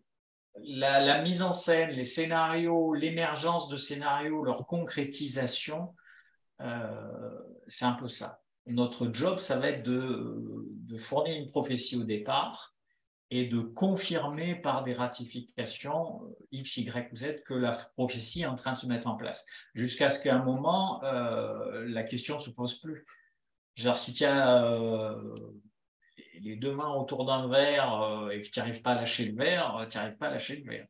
[0.62, 5.94] la, mise en scène, les scénarios, l'émergence de scénarios, leur concrétisation,
[7.66, 8.40] c'est un peu ça.
[8.66, 12.75] notre job, ça va être de fournir une prophétie au départ,
[13.30, 18.46] et de confirmer par des ratifications euh, X, Y ou Z que la prophétie est
[18.46, 19.44] en train de se mettre en place.
[19.74, 23.04] Jusqu'à ce qu'à un moment, euh, la question ne se pose plus.
[23.74, 25.34] Genre, si tu as euh,
[26.40, 29.86] les deux mains autour d'un verre et que tu n'arrives pas à lâcher le verre,
[29.90, 30.86] tu n'arrives pas à lâcher le verre.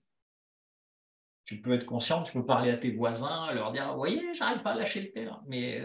[1.45, 4.63] Tu peux être conscient, tu peux parler à tes voisins, leur dire Vous voyez, j'arrive
[4.63, 5.81] pas à lâcher le verre, mais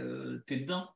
[0.47, 0.89] tu es dedans.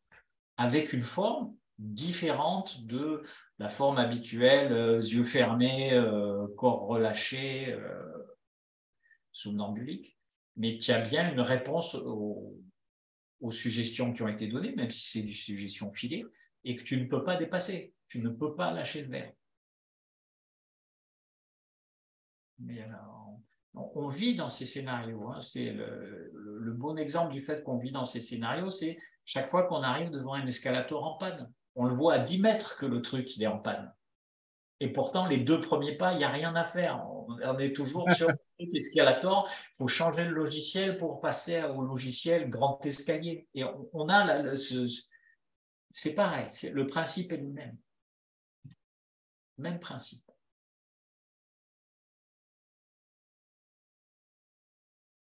[0.58, 3.24] Avec une forme différente de
[3.60, 8.38] la forme habituelle, euh, yeux fermés, euh, corps relâché, euh,
[9.32, 10.18] somnambulique,
[10.58, 12.62] mais tu as bien une réponse aux,
[13.52, 16.26] suggestions qui ont été données, même si c'est des suggestions filées,
[16.64, 17.94] et que tu ne peux pas dépasser.
[18.08, 19.34] Tu ne peux pas lâcher le verre.
[22.58, 22.84] Mais
[23.76, 25.30] on, vit dans ces scénarios.
[25.30, 25.42] Hein.
[25.42, 29.84] c'est le, bon exemple du fait qu'on vit dans ces scénarios, c'est chaque fois qu'on
[29.84, 31.54] arrive devant un escalator en panne.
[31.76, 33.94] On le voit à 10 mètres que le truc il est en panne.
[34.82, 37.08] Et pourtant, les deux premiers pas, il n'y a rien à faire.
[37.10, 38.28] On est toujours sur
[38.60, 39.50] l'escalator.
[39.50, 43.48] Il faut changer le logiciel pour passer au logiciel grand escalier.
[43.54, 43.64] Et
[43.94, 44.88] on, a ce,
[45.90, 46.48] c'est pareil.
[46.74, 47.78] Le principe est le même.
[49.58, 50.30] Même principe.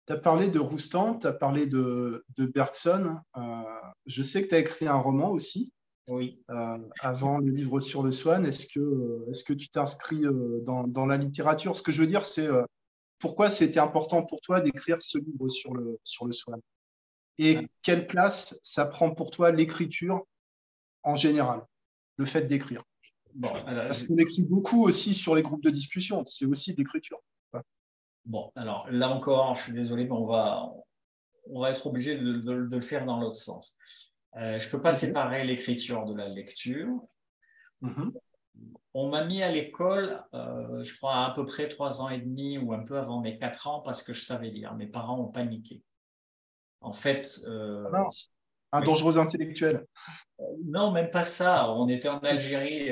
[0.05, 3.17] Tu as parlé de Roustan, tu as parlé de, Bergson.
[3.35, 3.63] Euh,
[4.05, 5.71] je sais que tu as écrit un roman aussi.
[6.09, 6.43] Oui.
[6.49, 11.05] Euh, avant le livre sur le Swan, est-ce que, est que tu t'inscris euh, dans,
[11.05, 11.77] la littérature?
[11.77, 12.47] Ce que je veux dire, c'est
[13.19, 16.59] pourquoi c'était important pour toi d'écrire ce livre sur le, sur le Swan?
[17.37, 20.25] Et quelle place ça prend pour toi l'écriture
[21.03, 21.61] en général,
[22.17, 22.83] le fait d'écrire?
[23.35, 27.19] Bon, Parce qu'on écrit beaucoup aussi sur les groupes de discussion, c'est aussi de l'écriture.
[28.25, 30.73] Bon, alors là encore, je suis désolé, mais on va,
[31.49, 33.75] on va être obligé de, le faire dans l'autre sens.
[34.37, 37.01] Euh, je ne peux pas séparer l'écriture de la lecture.
[37.81, 38.11] Mm-hmm.
[38.93, 42.57] On m'a mis à l'école, euh, je crois, à, peu près trois ans et demi
[42.57, 44.75] ou un peu avant mes quatre ans parce que je savais lire.
[44.75, 45.81] Mes parents ont paniqué.
[46.81, 47.39] En fait.
[47.47, 48.07] Euh, ah
[48.71, 49.87] un dangereux intellectuel.
[50.65, 51.71] non, même pas ça.
[51.71, 52.91] On était en Algérie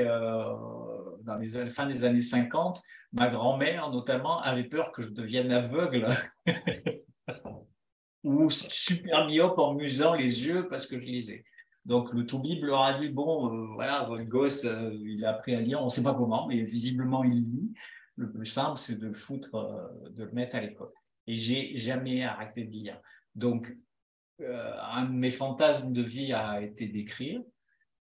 [1.28, 2.82] dans les fin des années 50,
[3.14, 6.08] ma grand-mère notamment avait peur que je devienne aveugle
[8.24, 11.46] ou super myope en musant les yeux parce que je lisais.
[11.88, 15.56] Donc le Toubib leur a dit bon, euh, voilà, votre gosse, euh, il a appris
[15.56, 17.74] à lire, on ne sait pas comment, mais visiblement il lit.
[18.18, 20.92] Le plus simple, c'est de euh, de le mettre à l'école.
[21.28, 23.00] Et j'ai jamais arrêté de lire.
[23.36, 23.74] Donc
[24.40, 27.42] un de mes fantasmes de vie a été d'écrire.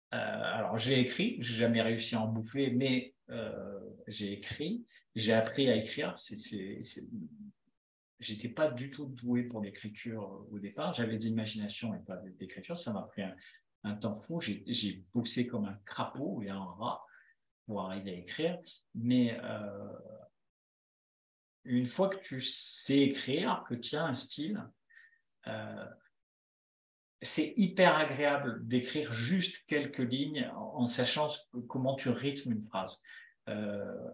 [0.10, 3.14] alors j'ai écrit, j'ai jamais réussi à en bouffer, mais
[4.08, 4.84] j'ai écrit,
[5.16, 6.16] j'ai appris à écrire.
[8.24, 10.94] J'étais pas du tout doué pour l'écriture au départ.
[10.94, 12.78] J'avais de l'imagination et pas d'écriture.
[12.78, 13.24] Ça m'a pris
[13.84, 14.40] un, temps fou.
[14.40, 17.06] J'ai poussé comme un crapaud et un rat
[17.66, 18.60] pour arriver à écrire.
[18.96, 19.94] Mais euh,
[21.66, 24.66] une fois que tu sais écrire, que tu as un style,
[25.48, 25.86] euh,
[27.22, 31.28] c'est hyper agréable d'écrire juste quelques lignes en sachant
[31.68, 33.02] comment tu rythmes une phrase.
[33.50, 34.10] Euh,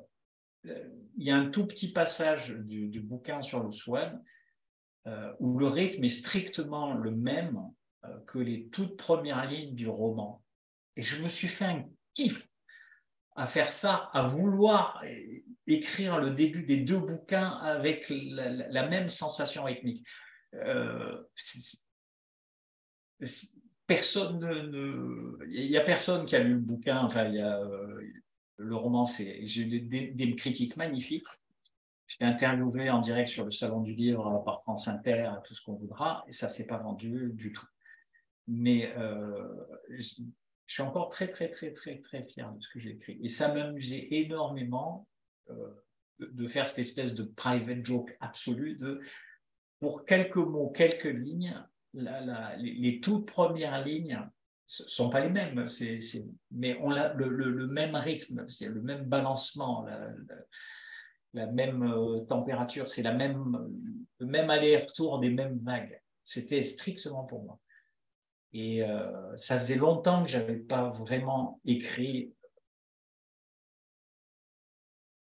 [0.63, 4.21] il y a un tout petit passage du, bouquin sur le swan
[5.07, 7.59] euh, où le rythme est strictement le même
[8.05, 10.43] euh, que les toutes premières lignes du roman.
[10.95, 12.45] Et je me suis fait un kiff
[13.35, 15.01] à faire ça, à vouloir
[15.65, 20.05] écrire le début des deux bouquins avec la, même sensation rythmique.
[23.87, 26.99] personne ne, il n'y a personne qui a lu le bouquin.
[26.99, 27.61] Enfin, il y a,
[28.59, 31.27] le roman, j'ai eu des, critiques magnifiques.
[32.07, 35.75] J'étais interviewé en direct sur le salon du livre par France Inter, tout ce qu'on
[35.75, 37.67] voudra, et ça ne s'est pas vendu du tout.
[38.47, 39.47] Mais euh,
[39.89, 40.23] je,
[40.67, 43.19] suis encore très, très, très, très, très fier de ce que j'ai écrit.
[43.23, 45.07] Et ça m'amusait énormément
[45.49, 45.69] euh,
[46.19, 48.99] de, faire cette espèce de private joke absolu de,
[49.79, 51.55] pour quelques mots, quelques lignes,
[51.93, 54.19] les, toutes premières lignes
[54.69, 55.65] ne sont pas les mêmes,
[56.51, 59.85] mais on a le, même rythme, le même balancement,
[61.33, 63.57] la, même euh, température, c'est la même,
[64.19, 66.01] le même aller-retour des mêmes vagues.
[66.23, 67.59] C'était strictement pour moi.
[68.53, 72.33] Et euh, ça faisait longtemps que je n'avais pas vraiment écrit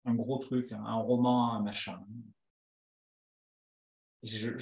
[0.05, 2.05] un gros truc, un roman, un machin.
[4.23, 4.61] il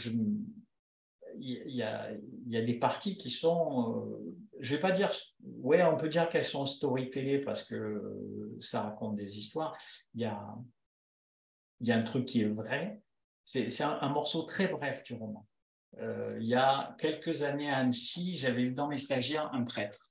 [1.67, 2.11] y, a,
[2.45, 5.11] des parties qui sont, euh, je ne vais pas dire,
[5.41, 9.78] ouais, on peut dire qu'elles sont storytellées parce que ça raconte des histoires.
[10.16, 10.55] Il y a,
[11.89, 13.01] un truc qui est vrai.
[13.43, 15.45] C'est un, morceau très bref du roman.
[15.99, 20.09] Euh, il y a quelques années à Annecy, j'avais vu dans mes stagiaires un prêtre.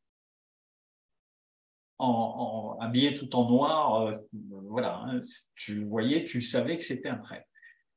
[1.99, 4.19] Habillé tout en noir, euh,
[4.69, 5.21] voilà, hein,
[5.55, 7.49] tu voyais, tu savais que c'était un prêtre.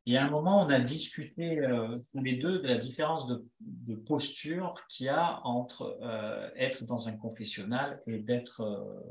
[0.08, 3.96] Et à un moment, on a discuté euh, tous les deux de la différence de,
[3.96, 9.02] posture qu'il y a entre euh, être dans un confessionnal et d'être euh,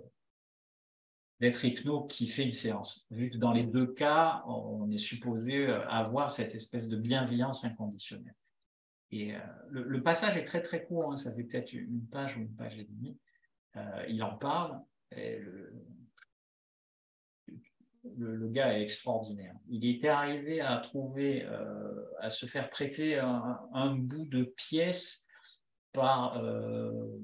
[1.40, 3.06] d'être hypno qui fait une séance.
[3.10, 8.36] Vu que dans les deux cas, on est supposé avoir cette espèce de bienveillance inconditionnelle.
[9.10, 9.34] Et
[9.68, 12.78] le, passage est très très court, hein, ça fait peut-être une page ou une page
[12.78, 13.18] et demie.
[14.08, 14.80] il en parle.
[18.16, 19.54] Le, gars est extraordinaire.
[19.68, 25.26] Il était arrivé à trouver, euh, à se faire prêter un, bout de pièce
[25.92, 27.18] par euh,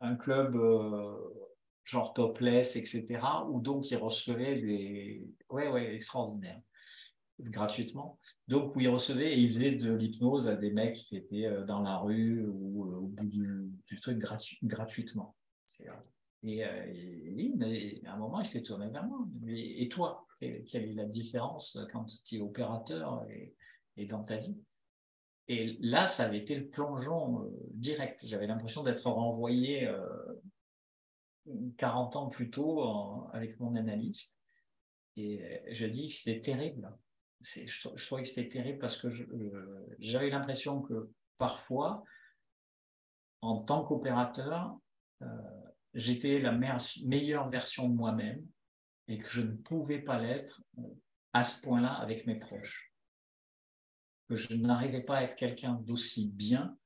[0.00, 1.16] un club euh,
[1.84, 5.26] genre topless, etc., où donc il recevait des.
[5.50, 6.60] Ouais, ouais, extraordinaire.
[7.40, 8.18] gratuitement.
[8.48, 11.80] Donc, où il recevait et il faisait de l'hypnose à des mecs qui étaient dans
[11.80, 14.18] la rue ou au bout du, truc
[14.62, 15.36] gratuitement.
[16.44, 19.26] Et, et, à un moment, il s'était tourné vers moi.
[19.48, 23.26] Et, toi, quelle est la différence quand tu es opérateur
[23.96, 24.56] et, dans ta vie?
[25.48, 28.24] Et là, ça avait été le plongeon euh, direct.
[28.26, 29.90] J'avais l'impression d'être renvoyé
[31.78, 32.82] 40 euh, ans plus tôt
[33.32, 34.38] avec mon analyste.
[35.16, 36.94] Et euh, je dis que c'était terrible.
[37.40, 39.08] Je, je, trouvais que c'était terrible parce que
[40.00, 42.04] j'avais l'impression que parfois,
[43.40, 44.76] en tant qu'opérateur,
[45.98, 48.46] j'étais la meilleure version de moi-même
[49.08, 50.62] et que je ne pouvais pas l'être
[51.32, 52.92] à ce point-là avec mes proches
[54.28, 56.76] que je n'arrivais pas à être quelqu'un d'aussi bien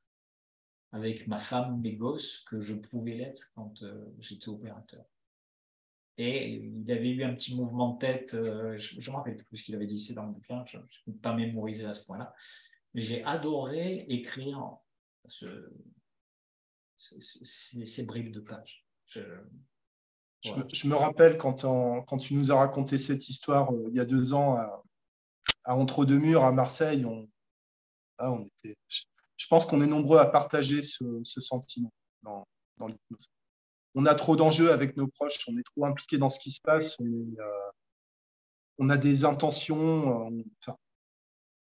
[0.92, 5.04] avec ma femme, mes gosses, que je pouvais l'être quand euh, j'étais opérateur.
[6.18, 9.56] Et il avait eu un petit mouvement de tête, euh, je ne me rappelle plus
[9.56, 12.34] ce qu'il avait dit, c'est dans le bouquin, je ne pas mémoriser à ce point-là,
[12.92, 14.76] mais j'ai adoré écrire
[15.24, 15.72] ce,
[16.96, 18.82] ces, bribes de pages.
[19.14, 21.62] Je, je, me rappelle quand,
[22.06, 24.82] quand, tu nous as raconté cette histoire euh, il y a deux ans à,
[25.64, 27.28] à Entre-deux-Murs à Marseille, on,
[28.18, 28.76] ah, on était,
[29.42, 31.92] je pense qu'on est nombreux à partager ce, sentiment
[32.22, 32.46] dans,
[32.80, 33.28] l'hypnose.
[33.94, 36.60] On a trop d'enjeux avec nos proches, on est trop impliqué dans ce qui se
[36.60, 37.04] passe, on,
[38.78, 40.76] euh, a des intentions, euh, enfin,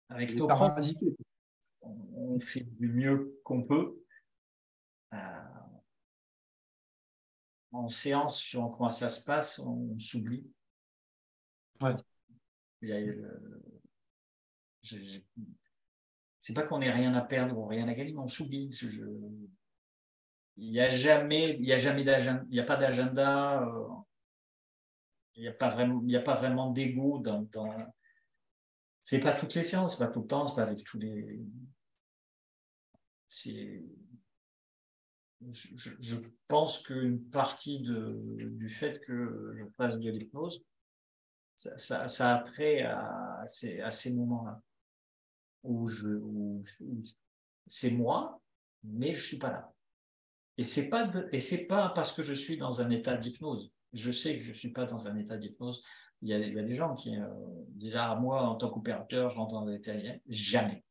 [0.09, 0.31] avec
[1.81, 3.97] on fait du mieux qu'on peut.
[5.13, 5.17] Euh,
[7.73, 10.45] en séance, sur comment ça se passe, on, s'oublie.
[11.81, 11.95] Ouais.
[12.83, 12.99] A,
[16.39, 18.69] c'est pas qu'on n'ait rien à perdre ou rien à gagner, mais on s'oublie.
[20.57, 23.87] Il n'y a jamais, il y a jamais d'agenda, il n'y a pas d'agenda, euh,
[25.35, 27.73] il n'y a pas vraiment, il y a pas vraiment d'ego dans, dans...
[29.01, 31.39] c'est pas toutes les séances, c'est pas tout le temps, c'est pas avec tous les,
[33.27, 33.83] c'est,
[35.51, 36.15] je,
[36.47, 40.63] pense qu'une partie de, du fait que je fasse de l'hypnose,
[41.55, 44.61] ça, a trait à ces, moments-là
[45.63, 46.09] où, je,
[47.67, 48.41] c'est moi,
[48.83, 49.73] mais je suis pas là.
[50.57, 51.07] Et c'est pas
[51.67, 53.71] pas parce que je suis dans un état d'hypnose.
[53.93, 55.83] Je sais que je suis pas dans un état d'hypnose.
[56.21, 57.27] Il y, a, des gens qui euh,
[57.69, 59.93] disent ah moi en tant qu'opérateur je un état
[60.27, 60.83] jamais,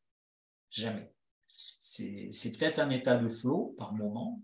[0.69, 1.11] jamais.
[1.53, 4.41] C'est, peut-être un état de flow par moment,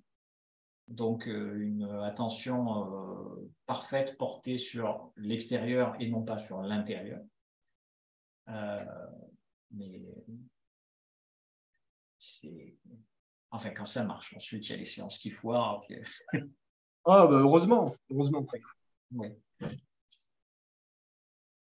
[0.88, 7.20] donc euh, une attention euh, parfaite portée sur l'extérieur et non pas sur l'intérieur.
[8.48, 8.84] Euh,
[9.70, 10.02] mais
[12.18, 12.76] c'est.
[13.50, 14.34] Enfin, quand ça marche.
[14.34, 15.82] Ensuite, il y a les séances qui foirent.
[17.06, 17.94] ah, bah heureusement.
[18.10, 18.46] Heureusement.
[19.12, 19.28] Oui.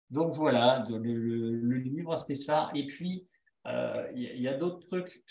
[0.09, 2.69] Donc voilà, le, le, livre, c'était ça.
[2.73, 3.28] Et puis,
[4.15, 5.24] il y, a d'autres trucs.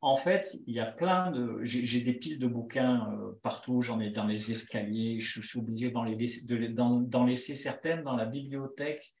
[0.00, 1.60] En fait, il y a plein de.
[1.62, 3.80] J'ai des piles de bouquins euh, partout.
[3.80, 5.18] J'en ai dans les escaliers.
[5.18, 9.14] Je, suis obligé d'en de, laisser certaines dans la bibliothèque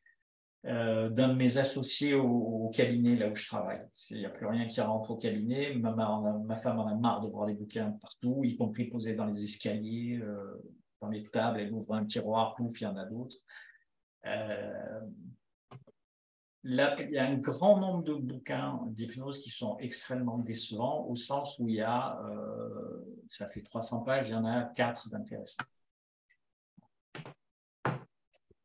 [0.64, 3.80] euh, d'un de mes associés au, cabinet là où je travaille.
[3.94, 5.74] Qu'il n'y a plus rien qui rentre au cabinet.
[5.74, 9.26] Ma, ma, femme en a marre de voir les bouquins partout, y compris posés dans
[9.26, 10.62] les escaliers, euh,
[11.00, 11.60] dans les tables.
[11.60, 13.36] Elle ouvre un tiroir, pouf, il y en a d'autres.
[14.26, 15.00] Euh,
[16.64, 21.58] il y a un grand nombre de bouquins d'hypnose qui sont extrêmement décevants, au sens
[21.58, 22.20] où il y a,
[23.26, 25.64] ça fait 300 pages, il y en a 4 d'intéressants.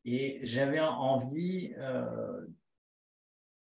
[0.09, 2.47] Et j'avais envie euh,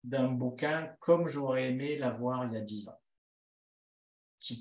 [0.05, 3.01] d'un bouquin comme j'aurais aimé l'avoir il y a dix ans.
[4.39, 4.57] Qui,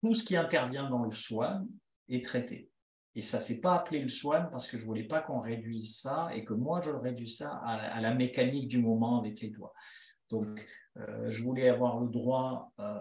[0.00, 1.66] tout ce qui intervient dans le soin
[2.08, 2.69] est traité.
[3.16, 6.28] Et ça s'est pas appelé le soin parce que je voulais pas qu'on réduise ça
[6.32, 9.74] et que moi je réduis ça à, la mécanique du moment avec les doigts.
[10.30, 10.64] Donc,
[10.96, 13.00] euh, je voulais avoir le droit euh,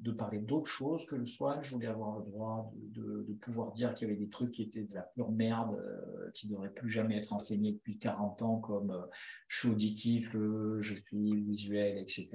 [0.00, 1.60] de parler d'autres choses que le soin.
[1.60, 4.84] Je voulais avoir le droit de, pouvoir dire qu'il y avait des trucs qui étaient
[4.84, 8.58] de la pure merde, euh, qui ne devraient plus jamais être enseignés depuis 40 ans,
[8.60, 9.06] comme
[9.48, 12.28] je suis auditif, je suis visuel, etc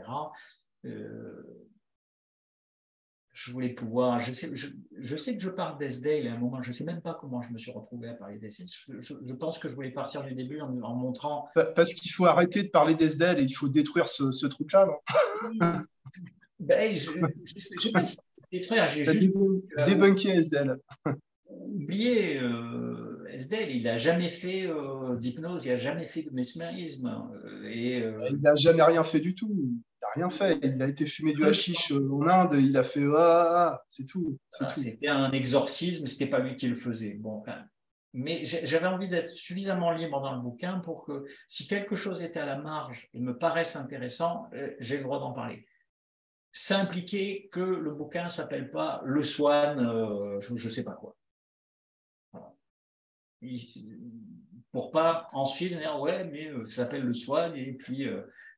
[3.36, 4.19] je voulais pouvoir.
[4.19, 7.01] Je sais, je, sais que je parle d'Esdale à un moment, je ne sais même
[7.01, 8.67] pas comment je me suis retrouvé à parler d'Esdale.
[8.88, 11.49] Je, pense que je voulais partir du début en, montrant.
[11.75, 15.59] Parce qu'il faut arrêter de parler d'Esdale et il faut détruire ce, truc-là, non?
[16.57, 18.01] Ben, Je pas
[18.49, 19.33] détruire, j'ai juste.
[19.86, 20.79] Débunker Esdale.
[21.49, 22.84] Oubliez, euh,
[23.38, 27.29] Il n'a jamais fait euh, d'hypnose, il n'a jamais fait de mesmérisme.
[27.45, 29.53] Euh, et, euh, il n'a jamais rien fait du tout
[30.13, 30.59] rien fait.
[30.63, 33.83] Il a été fumé du hashish euh, en Inde, il a fait ah, ah, ah
[33.88, 34.38] c'est tout.
[34.73, 37.15] c'était un exorcisme, c'était pas lui qui le faisait.
[37.15, 37.43] Bon,
[38.13, 42.39] mais j'avais envie d'être suffisamment libre dans le bouquin pour que si quelque chose était
[42.39, 45.65] à la marge et me paraisse intéressant, euh, j'ai le droit d'en parler.
[46.51, 50.93] Ça impliquait que le bouquin ne s'appelle pas Le Swan, euh, je ne sais pas
[50.93, 51.15] quoi.
[54.71, 58.07] Pour pas ensuite dire ouais, mais euh, ça s'appelle Le Swan et puis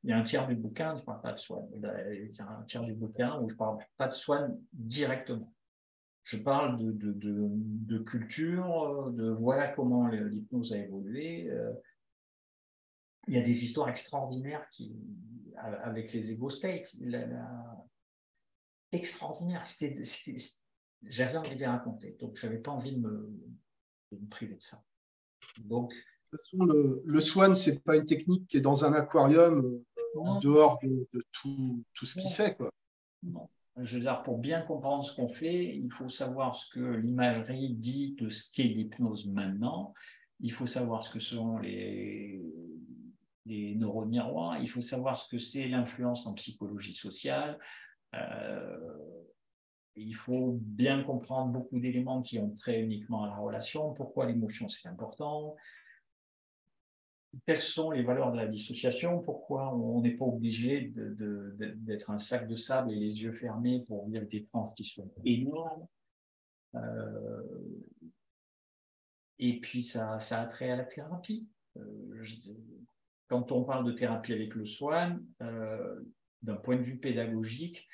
[0.04, 1.68] il y a un tiers du bouquin, je parle pas de Swan.
[1.74, 5.52] Il y a un tiers du bouquin où je parle pas de Swan directement.
[6.24, 11.48] Je parle de, de, culture, de voilà comment l'hypnose a évolué.
[11.50, 11.72] Euh.
[13.28, 14.94] Il y a des histoires extraordinaires qui,
[15.56, 16.96] avec les ego states.
[18.92, 19.64] Extraordinaire.
[21.02, 23.30] J'avais envie de les raconter, donc je n'avais pas envie de me,
[24.30, 24.82] priver de ça.
[25.58, 28.84] Donc, de toute façon, le, le swan, ce n'est pas une technique qui est dans
[28.84, 32.56] un aquarium euh, en dehors de, tout, tout, ce qui se fait.
[32.56, 32.70] Quoi.
[33.22, 33.48] Non.
[33.80, 37.74] Je veux dire, pour bien comprendre ce qu'on fait, il faut savoir ce que l'imagerie
[37.74, 39.94] dit de ce qu'est l'hypnose maintenant.
[40.40, 42.42] Il faut savoir ce que sont les,
[43.46, 44.58] les neurones miroirs.
[44.58, 47.58] Il faut savoir ce que c'est l'influence en psychologie sociale.
[48.14, 48.76] Euh,
[49.98, 53.92] il faut bien comprendre beaucoup d'éléments qui ont trait uniquement à la relation.
[53.94, 55.56] Pourquoi l'émotion, c'est important?
[57.46, 62.48] Quelles sont les valeurs de la dissociation, pourquoi on n'est pas obligé d'être un sac
[62.48, 65.86] de sable et les yeux fermés pour vivre des trans qui sont énormes?
[66.74, 67.42] Euh,
[69.38, 71.46] et puis ça, ça a trait à la thérapie.
[71.76, 72.24] Euh,
[73.28, 76.00] quand on parle de thérapie avec le swan, euh,
[76.42, 77.86] d'un point de vue pédagogique,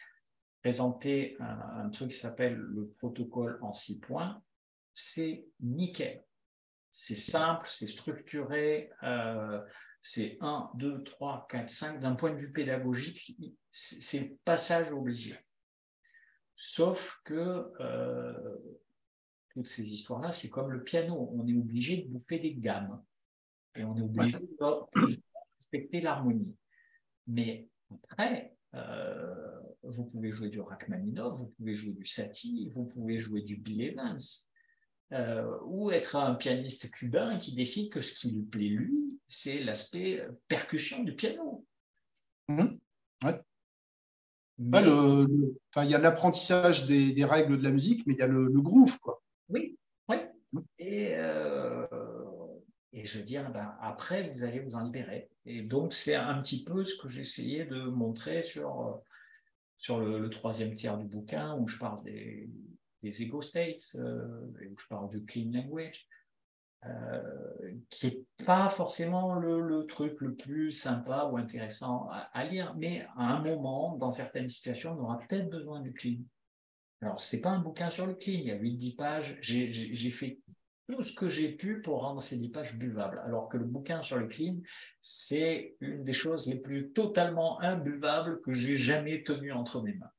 [0.64, 4.42] présenter un truc qui s'appelle le protocole en six points,
[4.94, 6.24] c'est nickel
[6.96, 9.60] c'est simple, c'est structuré, euh,
[10.00, 12.00] c'est 1, 2, 3, 4, 5.
[12.00, 13.36] D'un point de vue pédagogique,
[13.72, 15.36] c'est le passage obligé.
[16.54, 18.32] Sauf que euh,
[19.48, 21.32] toutes ces histoires-là, c'est comme le piano.
[21.34, 23.02] On est obligé de bouffer des gammes.
[23.74, 24.56] Et on est obligé de
[25.58, 26.54] respecter l'harmonie.
[27.26, 33.18] Mais après, euh, vous pouvez jouer du Rachmaninoff, vous pouvez jouer du Satie, vous pouvez
[33.18, 34.18] jouer du Bill Evans.
[35.12, 39.60] Euh, ou être un pianiste cubain qui décide que ce qui lui plaît lui, c'est
[39.60, 41.64] l'aspect percussion du piano.
[42.48, 42.78] Mmh.
[43.22, 43.40] Ouais.
[44.58, 48.98] il y a l'apprentissage des, règles de la musique, mais il y a le, groove.
[49.00, 49.22] Quoi.
[49.50, 49.78] Oui,
[50.08, 50.16] oui.
[50.52, 50.60] Mmh.
[50.78, 51.86] Et, euh,
[52.92, 55.28] et je veux dire, ben, après, vous allez vous en libérer.
[55.46, 59.02] Et donc, c'est un petit peu ce que j'essayais de montrer sur,
[59.78, 62.48] sur le, troisième tiers du bouquin, où je parle des,
[63.02, 66.08] des ego states, euh, où je parle du clean language,
[66.86, 73.06] euh, qui n'est pas forcément le, truc le plus sympa ou intéressant à, lire, mais
[73.16, 76.18] à un moment, dans certaines situations, on aura peut-être besoin du clean.
[77.00, 80.10] Alors, ce n'est pas un bouquin sur le clean, il y a 8-10 pages, j'ai
[80.10, 80.40] fait
[80.88, 84.02] tout ce que j'ai pu pour rendre ces 10 pages buvables, alors que le bouquin
[84.02, 84.56] sur le clean,
[85.00, 90.10] c'est une des choses les plus totalement imbuvables que j'ai jamais tenues entre mes mains.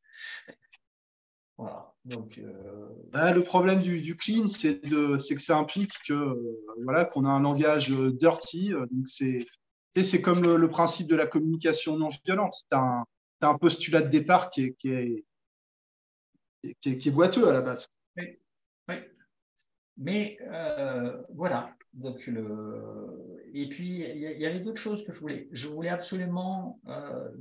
[1.57, 1.93] Voilà.
[2.03, 6.38] Donc, euh, bah, le problème du, clean, c'est que ça implique que
[6.84, 8.74] voilà qu'on a un langage euh, dirty.
[8.74, 9.45] Euh, donc c'est
[10.03, 12.53] c'est comme le, principe de la communication non violente.
[12.53, 13.05] C'est un,
[13.41, 15.26] un, postulat de départ qui est, qui est,
[16.82, 17.88] qui est, boiteux à la base.
[18.18, 18.38] Oui.
[19.98, 20.38] Mais
[21.34, 21.72] voilà.
[21.93, 23.41] Donc le...
[23.54, 25.48] Et puis, il y, avait d'autres choses que je voulais.
[25.52, 26.82] Je voulais absolument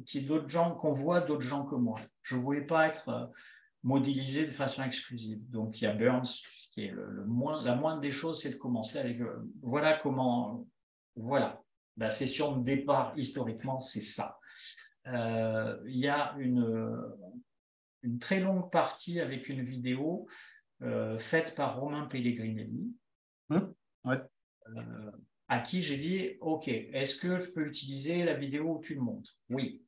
[0.07, 2.01] qu'il y ait d'autres gens, qu'on voit d'autres gens que moi.
[2.23, 3.33] Je ne voulais pas être
[3.85, 5.39] modéliser de façon exclusive.
[5.51, 6.43] Donc, il y a Burns,
[6.73, 10.67] qui est le, moins, la moindre des choses, c'est de commencer avec euh, voilà comment,
[11.15, 11.63] voilà,
[11.97, 14.39] la session de départ historiquement, c'est ça.
[15.07, 16.99] Euh, il y a une,
[18.03, 20.31] une très longue partie avec une vidéo euh,
[21.19, 22.95] faite par Romain Pellegrinelli,
[23.51, 23.75] hein?
[25.49, 29.01] À qui j'ai dit, OK, est-ce que je peux utiliser la vidéo où tu le
[29.01, 29.37] montres?
[29.51, 29.85] Oui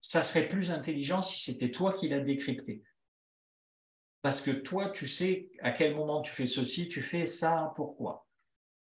[0.00, 2.82] ça serait plus intelligent si c'était toi qui l'as décrypté.
[4.22, 8.26] Parce que toi, tu sais à quel moment tu fais ceci, tu fais ça, pourquoi.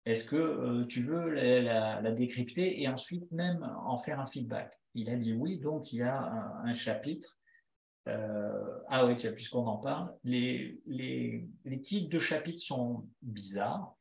[0.06, 4.74] Est-ce que euh, tu veux la, décrypter et ensuite même en faire un feedback?
[4.96, 6.18] Il a dit oui, donc il y a
[6.64, 7.39] un, chapitre.
[8.08, 13.96] Euh, ah oui, puisqu'on en parle, les, les, titres de chapitres sont bizarres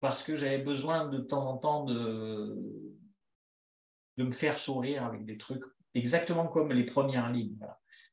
[0.00, 2.56] parce que j'avais besoin de temps en temps de,
[4.16, 5.62] me faire sourire avec des trucs
[5.94, 7.58] exactement comme les premières lignes.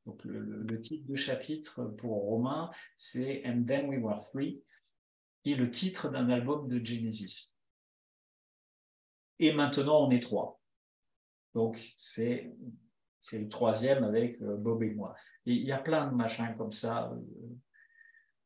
[0.05, 4.61] Donc le, titre de chapitre pour Romain, c'est And Then We Were Three,
[5.43, 7.55] qui est le titre d'un album de Genesis.
[9.39, 10.61] Et maintenant, on est trois.
[11.53, 12.53] Donc c'est
[13.23, 15.15] c'est le troisième avec euh, Bob et moi.
[15.45, 17.13] Il y a plein de machins comme ça.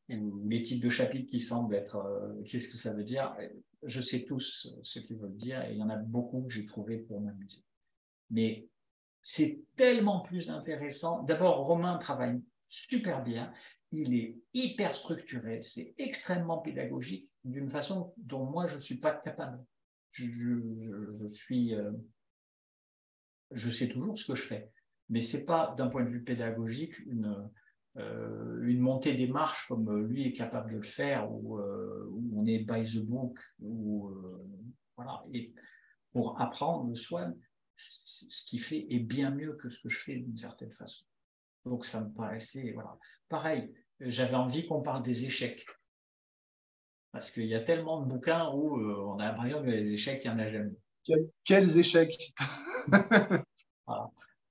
[0.08, 3.36] ou les titres de chapitres qui semblent être euh, qu'est-ce que ça veut dire?
[3.82, 6.64] Je sais tous ce qu'ils veulent dire et il y en a beaucoup que j'ai
[6.64, 7.64] trouvé pour m'amuser.
[8.30, 8.68] Mais
[9.20, 11.24] c'est tellement plus intéressant.
[11.24, 13.52] D'abord, Romain travaille super bien.
[13.90, 19.12] Il est hyper structuré, c'est extrêmement pédagogique d'une façon dont moi je ne suis pas
[19.12, 19.58] capable.
[20.12, 21.90] Je, suis, euh,
[23.50, 24.70] je sais toujours ce que je fais,
[25.08, 27.50] mais c'est pas d'un point de vue pédagogique une,
[27.96, 32.46] euh, une montée des marches comme lui est capable de le faire, où, euh, on
[32.46, 34.10] est by the book, ou
[34.96, 35.22] voilà.
[35.32, 35.54] Et
[36.12, 37.34] pour apprendre le soin,
[37.76, 41.04] ce qu'il fait est bien mieux que ce que je fais d'une certaine façon.
[41.64, 42.98] Donc ça me paraissait, voilà.
[43.28, 45.64] Pareil, j'avais envie qu'on parle des échecs.
[47.12, 50.22] Parce qu'il y a tellement de bouquins où euh, on a l'impression que les échecs,
[50.24, 50.76] il n'y en a jamais.
[51.44, 52.34] Quels échecs?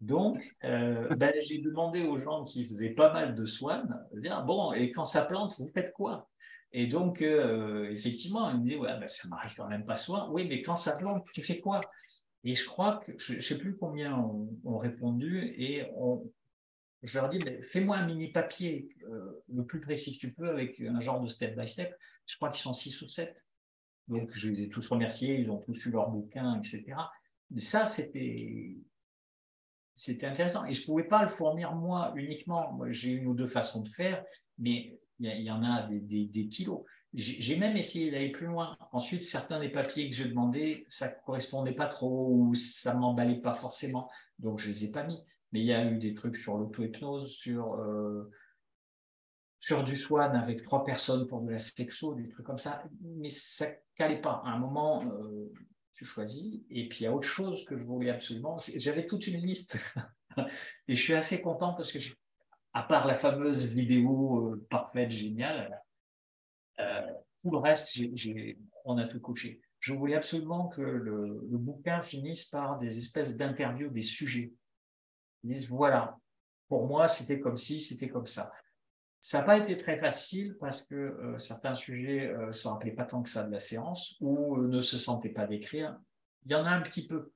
[0.02, 4.72] Donc, euh, ben, j'ai demandé aux gens qui faisaient pas mal de swan, dire bon,
[4.74, 6.30] et quand ça plante, vous faites quoi?
[6.72, 10.30] Et donc, euh, effectivement, ils me disaient ouais, ben, ça m'arrive quand même pas soin.
[10.32, 11.82] Oui, mais quand ça plante, tu fais quoi?
[12.44, 15.88] Et je crois que, je ne sais plus combien ont, répondu, et
[17.02, 20.80] je leur dis fais-moi un mini papier euh, le plus précis que tu peux avec
[20.82, 21.95] un genre de step by step.
[22.28, 23.44] Je crois qu'ils sont six ou sept.
[24.08, 26.95] Donc, je les ai tous remerciés, ils ont tous eu leur bouquin, etc.
[27.56, 28.76] Ça, c'était
[29.98, 30.64] c'était intéressant.
[30.65, 32.80] Et je ne pouvais pas le fournir moi uniquement.
[32.90, 34.24] j'ai une ou deux façons de faire,
[34.60, 36.84] mais il y, en a des, kilos.
[37.14, 38.78] J'ai même essayé d'aller plus loin.
[38.91, 42.99] Ensuite, certains des papiers que j'ai demandé, ça ne correspondait pas trop ou ça ne
[42.99, 44.07] m'emballait pas forcément.
[44.38, 45.19] Donc, je ne les ai pas mis.
[45.52, 48.30] Mais il y a eu des trucs sur l'auto-hypnose, sur, euh,
[49.60, 52.84] sur du swan avec trois personnes pour de la sexo, des trucs comme ça.
[53.02, 54.44] Mais ça ne calait pas.
[54.45, 55.52] À un moment, euh,
[55.98, 56.61] tu choisis.
[56.69, 58.57] Et puis il y a autre chose que je voulais absolument.
[58.76, 59.78] J'avais toute une liste.
[60.88, 61.98] et je suis assez content parce que,
[62.74, 65.82] à part la fameuse vidéo euh, parfaite, géniale,
[66.80, 67.02] euh,
[67.41, 67.99] tout le reste,
[68.86, 69.60] on a tout couché.
[69.80, 74.53] Je voulais absolument que le, bouquin finisse par des espèces d'interviews des sujets.
[75.44, 76.18] Ils disent voilà,
[76.68, 78.52] pour moi, c'était comme si, c'était comme ça.
[79.22, 82.91] Ça n'a pas été très facile parce que euh, certains sujets ne euh, se rappelaient
[82.91, 85.98] pas tant que ça de la séance ou euh, ne se sentaient pas d'écrire.
[86.45, 87.34] Il y en a un petit peu.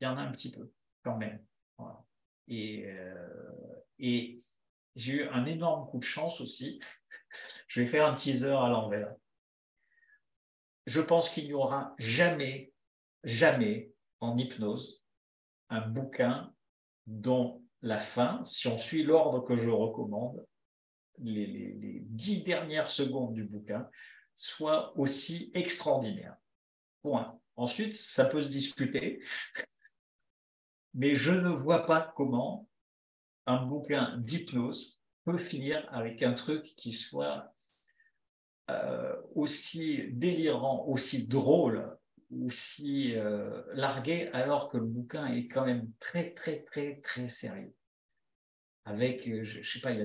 [0.00, 0.72] Il y en a un petit peu
[1.02, 1.44] quand même.
[2.48, 2.86] Et,
[3.98, 4.36] et
[4.96, 6.80] j'ai eu un énorme coup de chance aussi.
[7.68, 9.14] Je vais faire un teaser à l'envers.
[10.86, 12.72] Je pense qu'il n'y aura jamais,
[13.22, 15.04] jamais en hypnose
[15.70, 16.52] un bouquin
[17.06, 20.44] dont la fin, si on suit l'ordre que je recommande,
[21.18, 23.88] les, dix dernières secondes du bouquin
[24.34, 26.36] soient aussi extraordinaires.
[27.02, 27.38] Point.
[27.56, 29.20] Ensuite, ça peut se discuter,
[30.94, 32.68] mais je ne vois pas comment
[33.46, 37.54] un bouquin d'hypnose peut finir avec un truc qui soit
[38.70, 41.96] euh, aussi délirant, aussi drôle,
[42.30, 47.74] aussi euh, largué, alors que le bouquin est quand même très, très, très, très sérieux
[48.84, 49.98] avec, euh, je, ne sais pas, il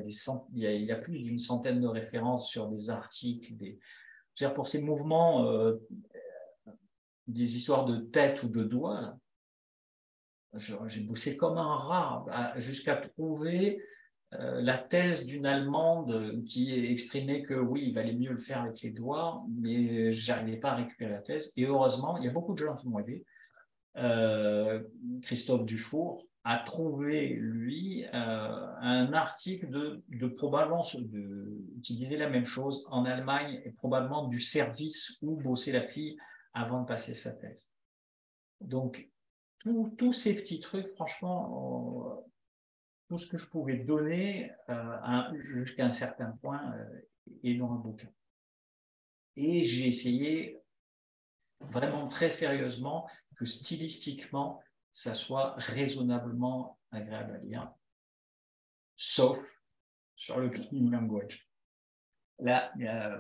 [0.54, 3.54] y a, plus d'une centaine de références sur des articles,
[4.56, 5.76] pour ces mouvements, euh,
[7.28, 9.18] des histoires de tête ou de doigt,
[10.56, 13.84] j'ai bossé comme un rat jusqu'à trouver
[14.34, 18.82] euh, la thèse d'une Allemande qui exprimait que oui, il valait mieux le faire avec
[18.82, 21.52] les doigts, mais j'arrivais pas à récupérer la thèse.
[21.56, 23.26] Et heureusement, il y a beaucoup de gens qui m'ont aidé.
[25.22, 32.28] Christophe Dufour, a trouvé, lui, euh, un article de, de probablement de, qui disait la
[32.28, 36.18] même chose en Allemagne et probablement du service où bossait la fille
[36.54, 37.70] avant de passer sa thèse.
[38.62, 39.12] Donc,
[39.60, 42.32] tous ces petits trucs, franchement, euh,
[43.10, 46.74] tout ce que je pouvais donner euh, jusqu'à un certain point
[47.44, 48.10] est dans un bouquin.
[49.36, 50.58] Et j'ai essayé
[51.60, 57.74] vraiment très sérieusement que stylistiquement, ça soit raisonnablement agréable à lire,
[58.96, 59.40] sauf
[60.16, 61.50] sur le clean language.
[62.40, 62.72] Là,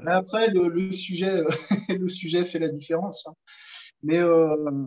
[0.05, 1.41] Après, le, sujet,
[1.89, 3.27] le sujet fait la différence.
[3.27, 3.33] Hein.
[4.01, 4.85] Mais euh,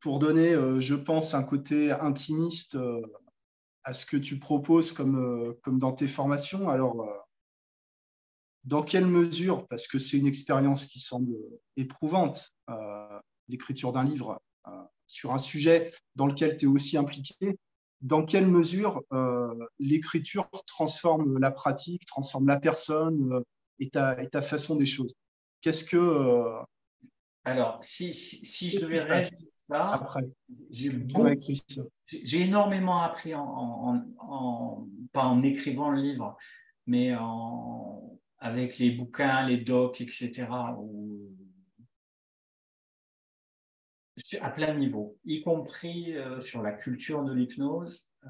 [0.00, 3.02] pour donner, euh, je pense, un côté intimiste euh,
[3.82, 7.26] à ce que tu proposes comme, comme dans tes formations, alors
[8.64, 11.34] dans quelle mesure, parce que c'est une expérience qui semble
[11.76, 12.52] éprouvante,
[13.48, 14.42] l'écriture d'un livre,
[15.08, 17.58] sur un sujet dans lequel tu es aussi impliqué,
[18.00, 23.40] dans quelle mesure euh, l'écriture transforme la pratique, transforme la personne euh,
[23.80, 25.14] et, ta, et, ta, façon des choses?
[25.60, 25.96] Qu'est-ce que.
[25.96, 26.62] Euh,
[27.44, 30.22] Alors, si, si, je devais rester là, après,
[30.70, 30.92] j'ai
[32.40, 36.36] énormément appris, en, en, pas en écrivant le livre,
[36.86, 40.46] mais en, avec les bouquins, les docs, etc.,
[44.40, 48.10] à plein niveau, y compris euh, sur la culture de l'hypnose.
[48.24, 48.28] Euh,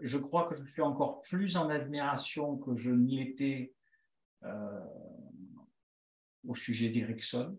[0.00, 3.72] je crois que je suis encore plus en admiration que je n'y étais
[4.44, 4.80] euh,
[6.46, 7.58] au sujet d'Erickson,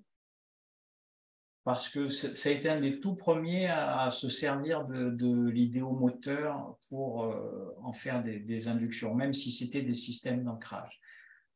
[1.63, 6.77] parce que ça a été un des tout premiers à, se servir de, de l'idéomoteur
[6.89, 7.35] pour
[7.81, 11.01] en faire des, des, inductions, même si c'était des systèmes d'ancrage.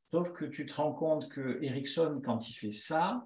[0.05, 3.23] Sauf que tu te rends compte que Erickson, quand il fait ça,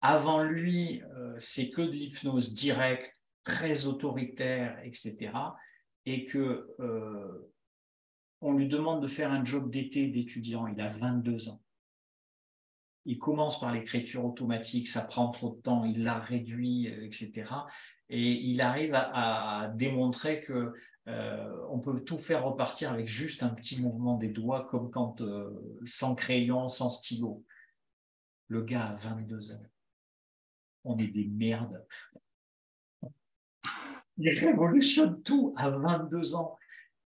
[0.00, 5.32] avant lui, euh, c'est que de l'hypnose directe, très autoritaire, etc.
[6.06, 7.52] Et que euh,
[8.40, 10.66] on lui demande de faire un job d'été d'étudiant.
[10.66, 11.60] Il a 22 ans.
[13.04, 17.50] Il commence par l'écriture automatique, ça prend trop de temps, il l'a réduit, euh, etc.
[18.10, 20.72] Et il arrive à, démontrer que
[21.70, 25.22] on peut tout faire repartir avec juste un petit mouvement des doigts, comme quand
[25.84, 27.44] sans crayon, sans stylo.
[28.48, 29.62] Le gars a 22 ans
[30.88, 31.86] on est des merdes.
[34.16, 36.56] Il révolutionne tout à 22 ans.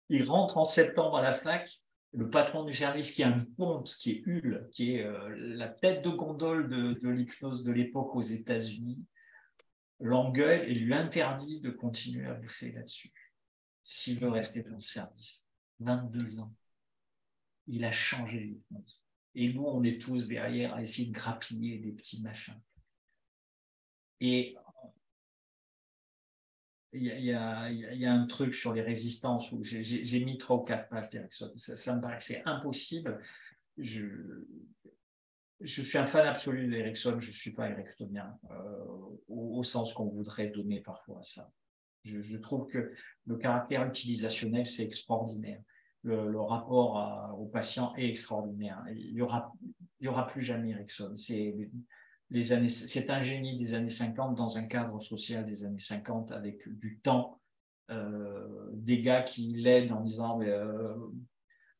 [0.09, 1.69] Il rentre en septembre à la fac.
[2.13, 5.67] Le patron du service, qui est un ponte, qui est Hull, qui est euh, la
[5.67, 9.03] tête de gondole de, l'hypnose de l'époque aux États-Unis,
[9.99, 13.11] l'engueule et lui interdit de continuer à bosser là-dessus
[13.83, 15.45] s'il veut rester dans le service.
[15.81, 16.53] 22 ans.
[17.67, 19.01] Il a changé l'hypnose.
[19.35, 22.61] Et nous, on est tous derrière à essayer de grappiller des petits machins.
[24.21, 24.55] Et
[26.97, 31.09] il y, a, un truc sur les résistances où j'ai mis trois ou quatre pages
[31.09, 31.51] d'Erickson.
[31.57, 33.19] Ça, me paraissait impossible.
[33.77, 34.05] Je,
[35.65, 38.85] suis un fan absolu d'Erickson, je ne suis pas ericksonien, euh,
[39.27, 41.51] au, sens qu'on voudrait donner parfois à ça.
[42.03, 42.93] Je, trouve que
[43.25, 45.61] le caractère utilisationnel, c'est extraordinaire.
[46.03, 48.81] Le, rapport au patient est extraordinaire.
[48.95, 49.51] Il n'y aura,
[50.05, 51.13] aura plus jamais Erickson.
[51.15, 51.55] C'est
[52.31, 56.99] c'est un génie des années 50 dans un cadre social des années 50 avec du
[56.99, 57.39] temps,
[57.91, 60.95] euh, des gars qui l'aident en disant euh,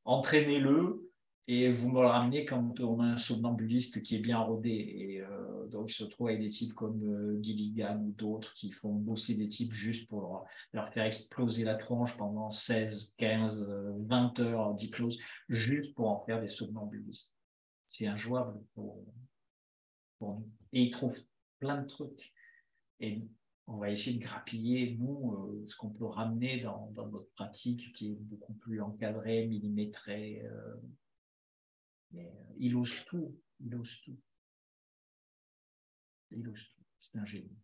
[0.03, 1.09] entraînez-le
[1.47, 4.69] et vous me le ramenez quand on a un somnambuliste qui est bien rodé.
[4.69, 8.93] Et euh, donc, il se trouve avec des types comme Gilligan ou d'autres qui font
[8.93, 13.71] bosser des types juste pour leur, faire exploser la tronche pendant 16, 15,
[14.07, 15.19] 20 heures d'hypnose,
[15.49, 17.35] juste pour en faire des somnambulistes.
[17.85, 19.03] C'est injouable pour,
[20.73, 21.21] et ils trouvent
[21.59, 22.33] plein de trucs.
[22.99, 23.21] Et
[23.67, 28.11] on va essayer de grappiller, nous, euh, ce qu'on peut ramener dans, notre pratique qui
[28.11, 30.43] est beaucoup plus encadrée, millimétrée.
[30.45, 30.75] Euh,
[32.11, 34.17] mais euh, il ose tout, il ose tout.
[36.31, 37.57] Il ose tout, c'est un génie.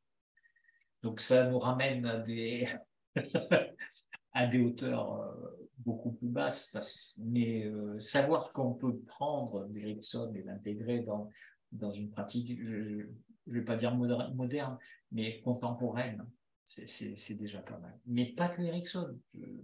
[1.04, 2.68] Donc ça nous ramène à des,
[4.34, 5.36] à des hauteurs
[5.78, 11.28] beaucoup plus basses, mais savoir qu'on peut prendre d'Erickson et l'intégrer dans,
[11.72, 13.06] dans une pratique, je
[13.48, 14.78] ne vais pas dire moderne,
[15.12, 16.26] mais contemporaine.
[16.64, 18.00] C'est déjà pas mal.
[18.06, 19.20] Mais pas que Erickson.
[19.34, 19.64] Il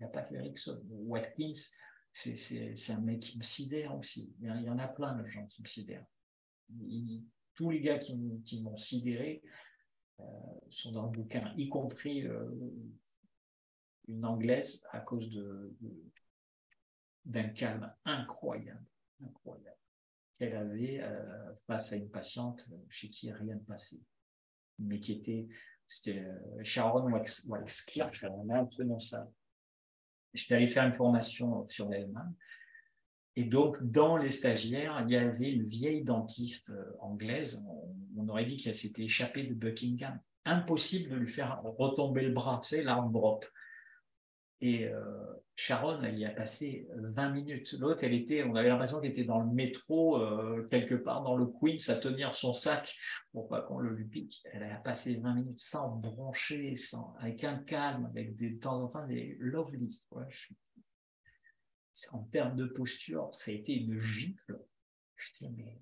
[0.00, 0.82] n'y a pas que Erickson.
[0.88, 1.52] Watkins,
[2.12, 4.34] c'est un mec qui me sidère aussi.
[4.40, 6.06] Il y en a plein de gens qui me sidèrent.
[7.54, 8.16] tous les gars qui,
[8.62, 9.42] m'ont sidéré
[10.20, 10.24] euh,
[10.70, 12.48] sont dans le bouquin, y compris euh,
[14.06, 15.28] une anglaise à cause
[17.24, 18.86] d'un calme incroyable.
[19.20, 19.83] incroyable
[20.38, 24.02] qu'elle avait euh, face à une patiente chez qui rien ne passait,
[24.78, 25.48] mais qui était,
[25.86, 29.28] c'était euh, Sharon Wax-Kirch, on a un ça.
[30.32, 32.32] J'étais allé faire une formation sur l'Allemagne.
[33.36, 37.64] Et donc, dans les stagiaires, il y avait une vieille dentiste euh, anglaise.
[38.16, 40.18] On, aurait dit qu'elle s'était échappée de Buckingham.
[40.44, 42.84] Impossible de lui faire retomber le bras, tu sais.
[44.60, 45.02] Et euh,
[45.56, 47.74] Sharon, elle y a passé 20 minutes.
[47.74, 51.36] L'autre, elle était, on avait l'impression qu'elle était dans le métro, euh, quelque part dans
[51.36, 52.96] le Queens, à tenir son sac
[53.32, 54.42] pour pas qu'on le lui pique.
[54.52, 58.80] Elle a passé 20 minutes sans broncher, sans, avec un calme, avec des, de temps
[58.80, 59.86] en temps des lovely.
[62.10, 64.58] En termes de posture, ça a été une gifle.
[65.16, 65.80] Je dis, mais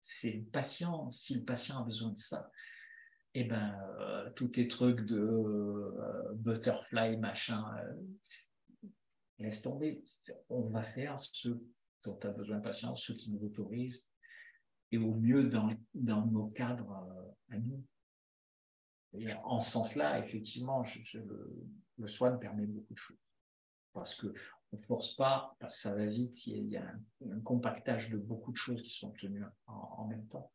[0.00, 2.50] c'est le patient, si le patient a besoin de ça,
[3.34, 8.88] eh ben, euh, tous tes trucs de euh, butterfly, machin, euh,
[9.38, 10.04] laisse tomber.
[10.48, 11.50] On va faire ce
[12.02, 14.08] dont tu as besoin de patience, ce qui nous autorise,
[14.90, 17.06] et au mieux dans, dans nos cadres
[17.50, 17.84] à nous.
[19.12, 20.82] Et en ce sens-là, effectivement,
[21.98, 23.18] le, soin permet beaucoup de choses.
[23.92, 24.32] Parce qu'on
[24.72, 26.94] ne force pas, parce que ça va vite, il y a,
[27.28, 30.50] un, compactage de beaucoup de choses qui sont tenues en même temps.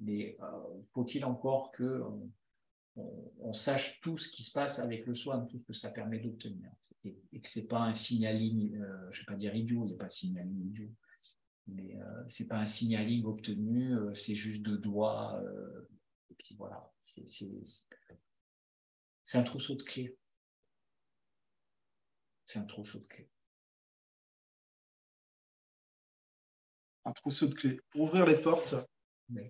[0.00, 0.46] Mais euh,
[0.92, 2.02] faut-il encore que
[2.96, 6.18] on, sache tout ce qui se passe avec le Swan, tout ce que ça permet
[6.18, 6.70] d'obtenir?
[7.04, 9.94] Et, que ce n'est pas un signaling, euh, je vais pas dire idiot, il n'y
[9.94, 10.90] a pas de signaling idiot,
[11.66, 15.42] mais euh, ce n'est pas un signaling obtenu, euh, c'est juste deux doigts.
[16.30, 17.26] et puis voilà, c'est
[19.34, 20.16] un trousseau de clés.
[22.46, 23.28] C'est un trousseau de clés.
[27.04, 27.80] Un trousseau de clés.
[27.90, 28.74] Pour ouvrir les portes,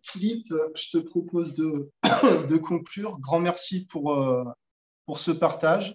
[0.02, 1.90] Philippe, je te propose de,
[2.48, 3.18] de conclure.
[3.18, 4.44] Grand merci pour, euh,
[5.06, 5.94] pour ce partage.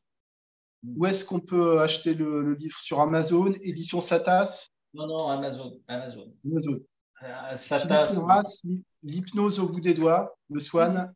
[0.83, 2.79] Où est-ce qu'on peut acheter le, livre?
[2.79, 4.69] Sur Amazon, édition Satas?
[4.93, 5.79] Non, non, Amazon.
[5.87, 6.33] Amazon.
[6.45, 6.79] Amazon.
[7.23, 8.21] Euh, Satas.
[9.03, 11.13] L'hypnose au bout des doigts, le Swan,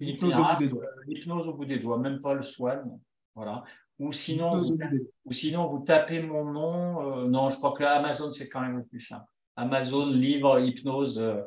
[0.00, 0.84] l'hypnose au bout des doigts.
[1.06, 2.98] L'hypnose au bout des doigts, même pas le Swan.
[3.34, 3.64] Voilà.
[3.98, 4.76] Ou sinon, vous,
[5.24, 7.18] ou sinon, vous tapez mon nom.
[7.22, 9.26] Euh, non, je crois que Amazon, c'est quand même le plus simple.
[9.56, 11.42] Amazon, livre, hypnose, euh,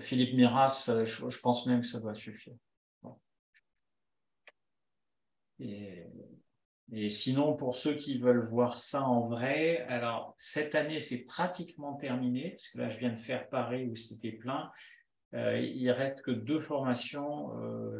[0.00, 2.54] Philippe Miras, euh, je, pense même que ça doit suffire.
[5.60, 11.94] Et, sinon, pour ceux qui veulent voir ça en vrai, alors cette année, c'est pratiquement
[11.94, 14.70] terminé, parce que là, je viens de faire Paris où c'était plein.
[15.34, 17.50] Euh, il reste que deux formations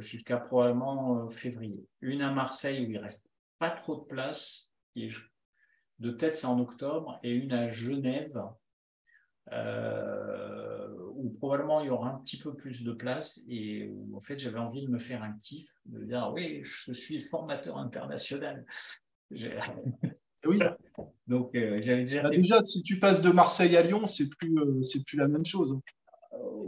[0.00, 1.84] jusqu'à probablement février.
[2.00, 4.74] Une à Marseille où il reste pas trop de place,
[5.98, 8.40] de tête c'est en octobre, et une à Genève
[9.52, 14.20] euh, où probablement il y aura un petit peu plus de place et où en
[14.20, 18.64] fait j'avais envie de me faire un kiff, de dire oui, je suis formateur international.
[19.30, 20.58] Oui.
[21.26, 22.22] Donc euh, j'avais déjà.
[22.22, 25.28] Bah, déjà, si tu passes de Marseille à Lyon, c'est plus, euh, c'est plus la
[25.28, 25.72] même chose.
[25.72, 25.80] Hein.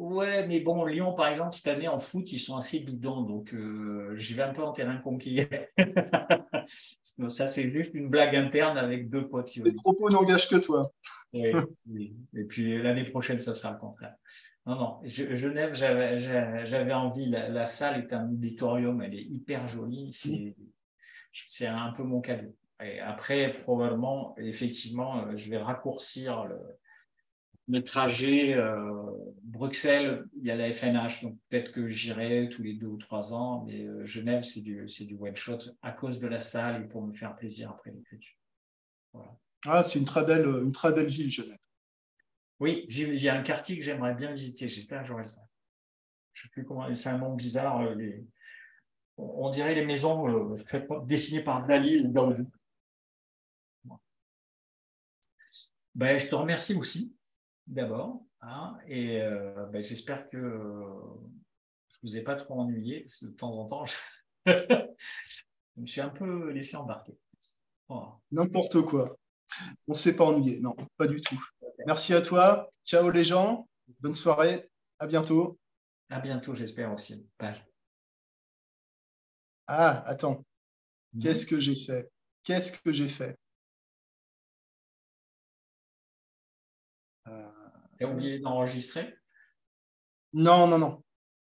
[0.00, 3.54] Ouais, mais bon, Lyon, par exemple, cette année en foot, ils sont assez bidons, donc
[3.54, 5.42] euh, je vais un peu en terrain conquis.
[7.28, 9.54] ça, c'est juste une blague interne avec deux potes.
[9.56, 10.92] Les propos n'engagent que toi.
[11.32, 14.14] Oui, Et puis l'année prochaine, ça sera le contraire.
[14.66, 20.10] Non, non, Genève, j'avais envie, la, salle est un auditorium, elle est hyper jolie,
[21.32, 22.54] c'est un peu mon cadeau.
[22.82, 26.56] Et après, probablement, effectivement, euh, je vais raccourcir le,
[27.68, 29.10] le trajet euh,
[29.42, 33.32] Bruxelles, il y a la FNH, donc peut-être que j'irai tous les deux ou trois
[33.34, 36.88] ans, mais euh, Genève, c'est du, du one shot à cause de la salle et
[36.88, 38.36] pour me faire plaisir après l'écriture.
[39.66, 41.58] Ah, c'est une très belle, une très belle ville, Genève.
[42.60, 44.68] Oui, il y a un quartier que j'aimerais bien visiter.
[44.68, 45.48] J'espère que j'aurai le temps.
[46.32, 46.94] Je ne sais plus comment.
[46.94, 47.80] C'est un nom bizarre.
[47.80, 47.94] Euh,
[49.16, 50.56] on dirait les maisons
[51.04, 52.42] dessinées par Dali ou Gaudi.
[55.94, 57.14] Ben, je te remercie aussi
[57.66, 58.22] d'abord.
[58.42, 63.26] Hein, et euh, ben, j'espère que je ne vous ai pas trop ennuyé, parce que
[63.26, 63.84] de temps en temps,
[64.46, 64.52] je,
[65.76, 67.18] me suis un peu laissé embarquer.
[68.30, 69.18] N'importe quoi.
[69.88, 70.60] On ne s'est pas ennuyé.
[70.60, 71.42] Non, pas du tout.
[71.86, 72.70] Merci à toi.
[72.84, 73.68] Ciao les gens.
[74.00, 74.68] Bonne soirée.
[74.98, 75.58] À bientôt.
[76.08, 77.26] À bientôt, j'espère aussi.
[77.38, 77.54] Bye.
[79.66, 80.44] Ah, attends.
[81.12, 81.22] Mhm.
[81.22, 82.10] Qu'est-ce que j'ai fait?
[82.44, 83.38] Qu'est-ce que j'ai fait?
[87.26, 89.14] Tu as oublié d'enregistrer?
[90.32, 91.04] Non, non, non.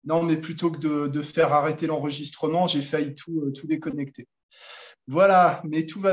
[0.04, 4.26] Non, mais plutôt que de, faire arrêter l'enregistrement, j'ai failli tout, euh, tout déconnecter.
[5.06, 6.06] Voilà, mais tout va